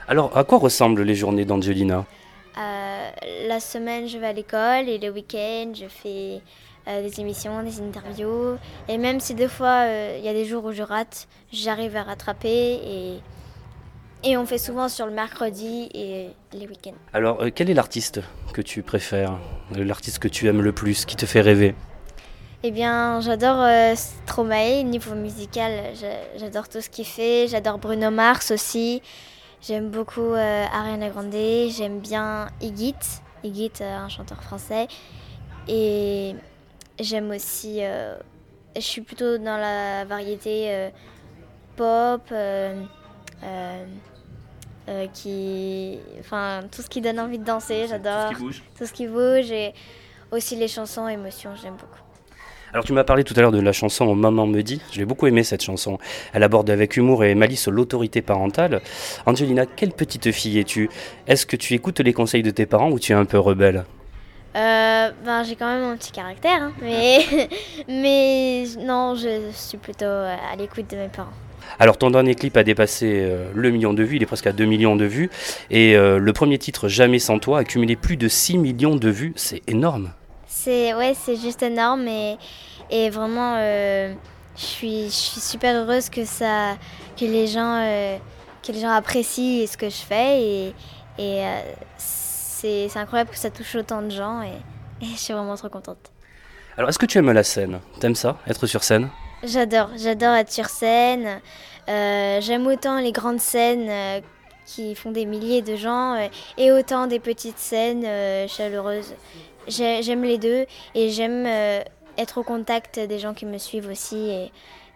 Alors, 0.07 0.37
à 0.37 0.45
quoi 0.45 0.59
ressemblent 0.59 1.03
les 1.03 1.15
journées 1.15 1.43
d'Angelina? 1.43 2.05
La 2.55 3.59
semaine, 3.59 4.07
je 4.07 4.17
vais 4.17 4.27
à 4.27 4.33
l'école 4.33 4.87
et 4.87 4.97
le 4.97 5.09
week-end, 5.09 5.73
je 5.73 5.87
fais 5.87 6.41
euh, 6.87 7.01
des 7.01 7.19
émissions, 7.19 7.63
des 7.63 7.81
interviews. 7.81 8.57
Et 8.87 8.97
même 8.97 9.19
si 9.19 9.33
deux 9.33 9.47
fois 9.47 9.85
il 9.85 9.89
euh, 9.89 10.19
y 10.19 10.29
a 10.29 10.33
des 10.33 10.45
jours 10.45 10.63
où 10.65 10.71
je 10.71 10.83
rate, 10.83 11.27
j'arrive 11.51 11.95
à 11.97 12.03
rattraper 12.03 12.47
et, 12.49 13.19
et 14.23 14.37
on 14.37 14.45
fait 14.45 14.57
souvent 14.57 14.87
sur 14.87 15.05
le 15.05 15.11
mercredi 15.11 15.89
et 15.93 16.29
les 16.53 16.67
week-ends. 16.67 16.95
Alors, 17.13 17.41
euh, 17.41 17.49
quel 17.53 17.69
est 17.69 17.73
l'artiste 17.73 18.21
que 18.53 18.61
tu 18.61 18.83
préfères? 18.83 19.37
L'artiste 19.75 20.19
que 20.19 20.27
tu 20.27 20.47
aimes 20.47 20.61
le 20.61 20.71
plus, 20.71 21.05
qui 21.05 21.15
te 21.15 21.25
fait 21.25 21.41
rêver? 21.41 21.75
Eh 22.63 22.71
bien, 22.71 23.19
j'adore 23.21 23.61
euh, 23.61 23.93
Stromae, 23.95 24.83
niveau 24.83 25.13
musical, 25.13 25.71
j'adore 26.37 26.67
tout 26.69 26.81
ce 26.81 26.89
qu'il 26.89 27.05
fait. 27.05 27.47
J'adore 27.47 27.77
Bruno 27.77 28.09
Mars 28.09 28.51
aussi. 28.51 29.01
J'aime 29.67 29.89
beaucoup 29.89 30.33
Ariana 30.33 31.09
Grande, 31.09 31.33
j'aime 31.33 31.99
bien 31.99 32.49
Igit, 32.61 32.93
Igit, 33.43 33.71
un 33.81 34.07
chanteur 34.09 34.43
français. 34.43 34.87
Et 35.67 36.35
j'aime 36.99 37.31
aussi. 37.31 37.79
je 37.79 38.81
suis 38.81 39.01
plutôt 39.01 39.39
dans 39.39 39.57
la 39.57 40.05
variété 40.05 40.91
pop. 41.77 42.31
qui, 45.13 45.99
enfin, 46.19 46.59
tout 46.71 46.83
ce 46.83 46.89
qui 46.89 47.01
donne 47.01 47.19
envie 47.19 47.39
de 47.39 47.43
danser, 47.43 47.87
j'adore. 47.87 48.29
Tout 48.29 48.35
ce 48.35 48.37
qui 48.37 48.43
bouge. 48.43 48.63
Tout 48.77 48.85
ce 48.85 48.93
qui 48.93 49.07
bouge 49.07 49.51
et 49.51 49.73
aussi 50.31 50.55
les 50.55 50.67
chansons 50.67 51.07
émotions, 51.07 51.55
j'aime 51.55 51.75
beaucoup. 51.75 52.04
Alors 52.75 52.83
tu 52.83 52.91
m'as 52.91 53.05
parlé 53.05 53.23
tout 53.23 53.33
à 53.37 53.39
l'heure 53.39 53.53
de 53.53 53.61
la 53.61 53.71
chanson 53.71 54.13
Maman 54.15 54.47
me 54.47 54.61
dit. 54.61 54.81
Je 54.91 54.99
l'ai 54.99 55.05
beaucoup 55.05 55.27
aimé 55.27 55.45
cette 55.45 55.63
chanson. 55.63 55.97
Elle 56.33 56.43
aborde 56.43 56.69
avec 56.69 56.97
humour 56.97 57.23
et 57.23 57.33
malice 57.33 57.69
l'autorité 57.69 58.21
parentale. 58.21 58.81
Angelina, 59.25 59.65
quelle 59.65 59.93
petite 59.93 60.33
fille 60.33 60.59
es-tu? 60.59 60.89
Est-ce 61.25 61.45
que 61.45 61.55
tu 61.55 61.73
écoutes 61.73 62.01
les 62.01 62.11
conseils 62.11 62.43
de 62.43 62.51
tes 62.51 62.65
parents 62.65 62.91
ou 62.91 62.99
tu 62.99 63.13
es 63.13 63.15
un 63.15 63.23
peu 63.23 63.39
rebelle? 63.39 63.85
Euh, 64.57 65.09
ben, 65.25 65.43
j'ai 65.45 65.55
quand 65.55 65.67
même 65.67 65.85
un 65.85 65.95
petit 65.95 66.11
caractère, 66.11 66.63
hein. 66.63 66.73
mais, 66.81 67.19
mais 67.87 68.65
non, 68.77 69.15
je 69.15 69.51
suis 69.53 69.77
plutôt 69.77 70.03
à 70.03 70.53
l'écoute 70.57 70.89
de 70.91 70.97
mes 70.97 71.07
parents. 71.07 71.31
Alors 71.79 71.97
ton 71.97 72.11
dernier 72.11 72.35
clip 72.35 72.57
a 72.57 72.65
dépassé 72.65 73.21
euh, 73.23 73.51
le 73.55 73.69
million 73.69 73.93
de 73.93 74.03
vues, 74.03 74.17
il 74.17 74.23
est 74.23 74.25
presque 74.25 74.47
à 74.47 74.51
2 74.51 74.65
millions 74.65 74.97
de 74.97 75.05
vues, 75.05 75.29
et 75.71 75.95
euh, 75.95 76.19
le 76.19 76.33
premier 76.33 76.57
titre 76.57 76.89
Jamais 76.89 77.19
sans 77.19 77.39
toi 77.39 77.59
a 77.59 77.63
cumulé 77.63 77.95
plus 77.95 78.17
de 78.17 78.27
6 78.27 78.57
millions 78.57 78.97
de 78.97 79.09
vues, 79.09 79.31
c'est 79.37 79.61
énorme. 79.67 80.11
C'est 80.65 80.93
ouais, 80.95 81.13
c'est 81.13 81.35
juste 81.35 81.61
énorme 81.61 82.07
et, 82.07 82.37
et 82.89 83.09
vraiment 83.09 83.55
je 83.57 84.15
suis, 84.55 85.05
je 85.05 85.09
suis 85.09 85.41
super 85.41 85.75
heureuse 85.75 86.09
que 86.09 86.25
ça 86.25 86.75
que 87.15 87.25
les 87.25 87.47
gens 87.47 87.79
que 88.63 88.71
les 88.71 88.79
gens 88.79 88.89
apprécient 88.89 89.67
ce 89.67 89.77
que 89.77 89.89
je 89.89 90.01
fais 90.01 90.41
et, 90.41 90.73
et 91.19 91.43
c'est 91.97 92.97
incroyable 92.97 93.29
que 93.29 93.37
ça 93.37 93.49
touche 93.49 93.75
autant 93.75 94.01
de 94.01 94.09
gens 94.09 94.41
et, 94.41 94.53
je 95.01 95.17
suis 95.17 95.33
vraiment 95.33 95.55
trop 95.55 95.69
contente. 95.69 96.11
Alors, 96.77 96.89
est-ce 96.89 96.97
que 96.97 97.05
tu 97.05 97.17
aimes 97.17 97.31
la 97.31 97.43
scène? 97.43 97.79
T'aimes 97.99 98.15
ça, 98.15 98.37
être 98.47 98.65
sur 98.65 98.83
scène? 98.83 99.09
J'adore, 99.43 99.89
j'adore 99.97 100.33
être 100.33 100.51
sur 100.51 100.67
scène. 100.67 101.41
Euh, 101.87 102.41
j'aime 102.41 102.65
autant 102.65 102.99
les 102.99 103.11
grandes 103.11 103.39
scènes 103.39 103.87
euh, 103.89 104.21
qui 104.65 104.95
font 104.95 105.11
des 105.11 105.25
milliers 105.25 105.61
de 105.61 105.75
gens 105.75 106.15
euh, 106.15 106.27
et 106.57 106.71
autant 106.71 107.07
des 107.07 107.19
petites 107.19 107.59
scènes 107.59 108.47
chaleureuses. 108.47 109.13
J'aime 109.67 110.23
les 110.23 110.37
deux 110.37 110.65
et 110.93 111.09
j'aime 111.09 111.45
être 112.17 112.37
au 112.37 112.43
contact 112.43 112.99
des 112.99 113.19
gens 113.19 113.33
qui 113.33 113.45
me 113.45 113.57
suivent 113.57 113.89
aussi 113.89 114.29
et, 114.29 114.51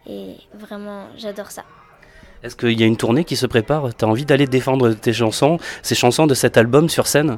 et 0.07 0.35
vraiment 0.53 1.07
j'adore 1.17 1.51
ça. 1.51 1.63
Est-ce 2.41 2.55
qu'il 2.55 2.79
y 2.79 2.83
a 2.83 2.85
une 2.85 2.95
tournée 2.95 3.25
qui 3.25 3.35
se 3.35 3.45
prépare? 3.45 3.93
Tu 3.93 4.05
as 4.05 4.07
envie 4.07 4.25
d'aller 4.25 4.47
défendre 4.47 4.93
tes 4.93 5.11
chansons, 5.11 5.57
ces 5.81 5.95
chansons 5.95 6.25
de 6.25 6.33
cet 6.33 6.55
album 6.55 6.87
sur 6.87 7.05
scène? 7.05 7.37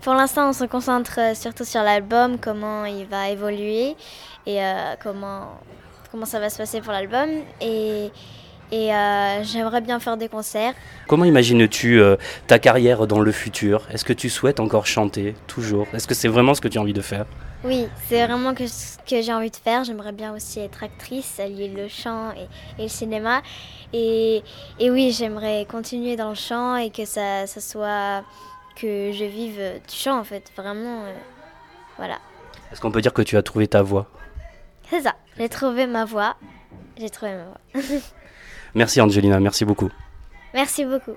Pour 0.00 0.14
l'instant, 0.14 0.48
on 0.48 0.52
se 0.52 0.64
concentre 0.64 1.20
euh, 1.20 1.34
surtout 1.34 1.64
sur 1.64 1.80
l'album, 1.82 2.38
comment 2.38 2.84
il 2.84 3.06
va 3.06 3.30
évoluer 3.30 3.94
et 4.46 4.60
euh, 4.60 4.94
comment, 5.00 5.60
comment 6.10 6.26
ça 6.26 6.40
va 6.40 6.50
se 6.50 6.58
passer 6.58 6.80
pour 6.80 6.92
l'album. 6.92 7.28
Et, 7.60 8.10
et 8.72 8.92
euh, 8.92 9.44
j'aimerais 9.44 9.80
bien 9.80 10.00
faire 10.00 10.16
des 10.16 10.28
concerts. 10.28 10.74
Comment 11.06 11.24
imagines-tu 11.24 12.02
ta 12.48 12.58
carrière 12.58 13.06
dans 13.06 13.20
le 13.20 13.30
futur? 13.30 13.86
Est-ce 13.90 14.04
que 14.04 14.12
tu 14.12 14.28
souhaites 14.28 14.58
encore 14.58 14.86
chanter, 14.86 15.36
toujours? 15.46 15.86
Est-ce 15.92 16.08
que 16.08 16.14
c'est 16.14 16.28
vraiment 16.28 16.54
ce 16.54 16.60
que 16.60 16.68
tu 16.68 16.78
as 16.78 16.80
envie 16.80 16.92
de 16.92 17.02
faire? 17.02 17.26
Oui, 17.64 17.86
c'est 18.08 18.26
vraiment 18.26 18.54
que 18.54 18.66
ce 18.66 18.98
que 19.08 19.22
j'ai 19.22 19.32
envie 19.32 19.50
de 19.50 19.56
faire. 19.56 19.84
J'aimerais 19.84 20.10
bien 20.10 20.34
aussi 20.34 20.58
être 20.58 20.82
actrice, 20.82 21.38
allier 21.38 21.68
le 21.68 21.86
chant 21.86 22.32
et, 22.32 22.82
le 22.82 22.88
cinéma. 22.88 23.42
Et, 23.92 24.42
et 24.80 24.90
oui, 24.90 25.14
j'aimerais 25.16 25.64
continuer 25.70 26.16
dans 26.16 26.30
le 26.30 26.34
chant 26.34 26.76
et 26.76 26.90
que 26.90 27.04
ça, 27.04 27.46
ça, 27.46 27.60
soit 27.60 28.24
que 28.74 29.12
je 29.12 29.24
vive 29.24 29.60
du 29.88 29.94
chant 29.94 30.18
en 30.18 30.24
fait. 30.24 30.50
Vraiment, 30.56 31.04
euh, 31.04 31.12
voilà. 31.98 32.18
Est-ce 32.72 32.80
qu'on 32.80 32.90
peut 32.90 33.02
dire 33.02 33.12
que 33.12 33.22
tu 33.22 33.36
as 33.36 33.42
trouvé 33.42 33.68
ta 33.68 33.82
voix? 33.82 34.08
C'est 34.90 35.02
ça, 35.02 35.14
j'ai 35.38 35.48
trouvé 35.48 35.86
ma 35.86 36.04
voix. 36.04 36.34
J'ai 36.98 37.10
trouvé 37.10 37.32
ma 37.32 37.44
voix. 37.44 37.60
merci 38.74 39.00
Angelina, 39.00 39.40
merci 39.40 39.64
beaucoup. 39.64 39.90
Merci 40.54 40.84
beaucoup. 40.84 41.14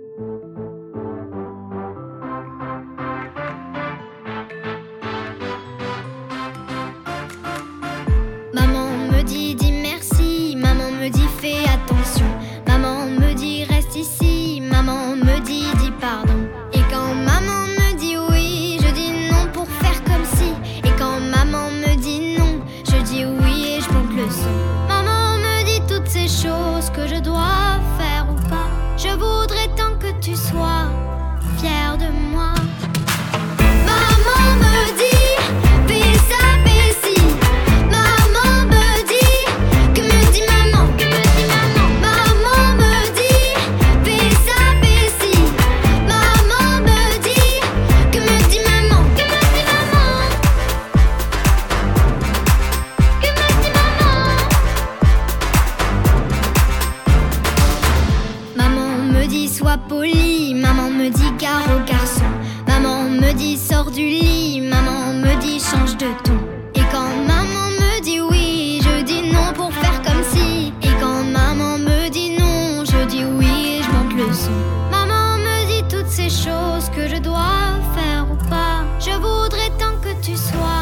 Maman 74.91 75.38
me 75.38 75.65
dit 75.67 75.84
toutes 75.88 76.10
ces 76.10 76.30
choses 76.30 76.89
que 76.95 77.08
je 77.08 77.17
dois 77.17 77.80
faire 77.95 78.26
ou 78.30 78.36
pas. 78.50 78.84
Je 79.00 79.12
voudrais 79.12 79.69
tant 79.80 79.95
que 80.02 80.13
tu 80.21 80.36
sois. 80.36 80.75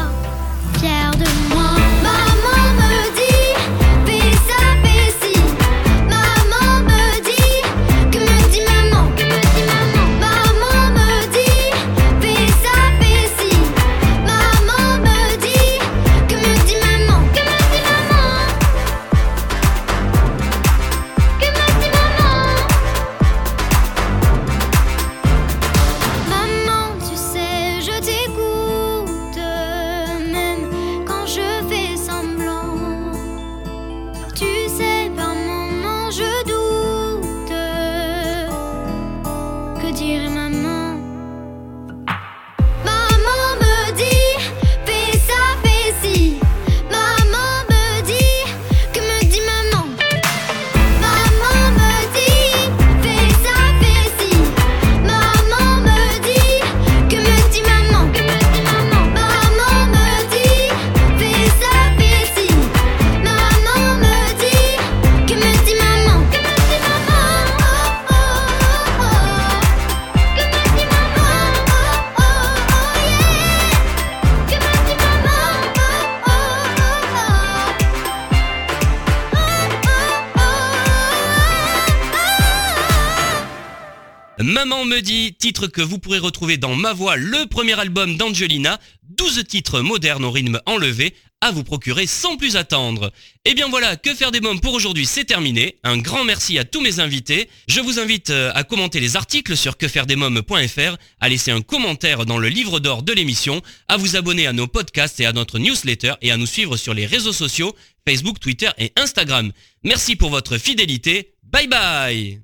Titre 85.44 85.66
que 85.66 85.82
vous 85.82 85.98
pourrez 85.98 86.20
retrouver 86.20 86.56
dans 86.56 86.74
Ma 86.74 86.94
Voix, 86.94 87.16
le 87.18 87.44
premier 87.44 87.78
album 87.78 88.16
d'Angelina, 88.16 88.80
12 89.10 89.44
titres 89.46 89.82
modernes 89.82 90.24
au 90.24 90.30
rythme 90.30 90.58
enlevé 90.64 91.12
à 91.42 91.50
vous 91.50 91.64
procurer 91.64 92.06
sans 92.06 92.38
plus 92.38 92.56
attendre. 92.56 93.12
Et 93.44 93.50
eh 93.50 93.54
bien 93.54 93.68
voilà, 93.68 93.96
que 93.96 94.14
faire 94.14 94.32
des 94.32 94.40
mômes 94.40 94.60
pour 94.60 94.72
aujourd'hui, 94.72 95.04
c'est 95.04 95.26
terminé. 95.26 95.76
Un 95.84 95.98
grand 95.98 96.24
merci 96.24 96.58
à 96.58 96.64
tous 96.64 96.80
mes 96.80 96.98
invités. 96.98 97.50
Je 97.68 97.82
vous 97.82 97.98
invite 97.98 98.30
euh, 98.30 98.52
à 98.54 98.64
commenter 98.64 99.00
les 99.00 99.16
articles 99.16 99.54
sur 99.54 99.76
quefairedesmômes.fr, 99.76 100.96
à 101.20 101.28
laisser 101.28 101.50
un 101.50 101.60
commentaire 101.60 102.24
dans 102.24 102.38
le 102.38 102.48
livre 102.48 102.80
d'or 102.80 103.02
de 103.02 103.12
l'émission, 103.12 103.60
à 103.88 103.98
vous 103.98 104.16
abonner 104.16 104.46
à 104.46 104.54
nos 104.54 104.66
podcasts 104.66 105.20
et 105.20 105.26
à 105.26 105.34
notre 105.34 105.58
newsletter 105.58 106.14
et 106.22 106.30
à 106.30 106.38
nous 106.38 106.46
suivre 106.46 106.78
sur 106.78 106.94
les 106.94 107.04
réseaux 107.04 107.34
sociaux, 107.34 107.76
Facebook, 108.08 108.40
Twitter 108.40 108.70
et 108.78 108.92
Instagram. 108.96 109.52
Merci 109.82 110.16
pour 110.16 110.30
votre 110.30 110.56
fidélité. 110.56 111.34
Bye 111.52 111.68
bye 111.68 112.40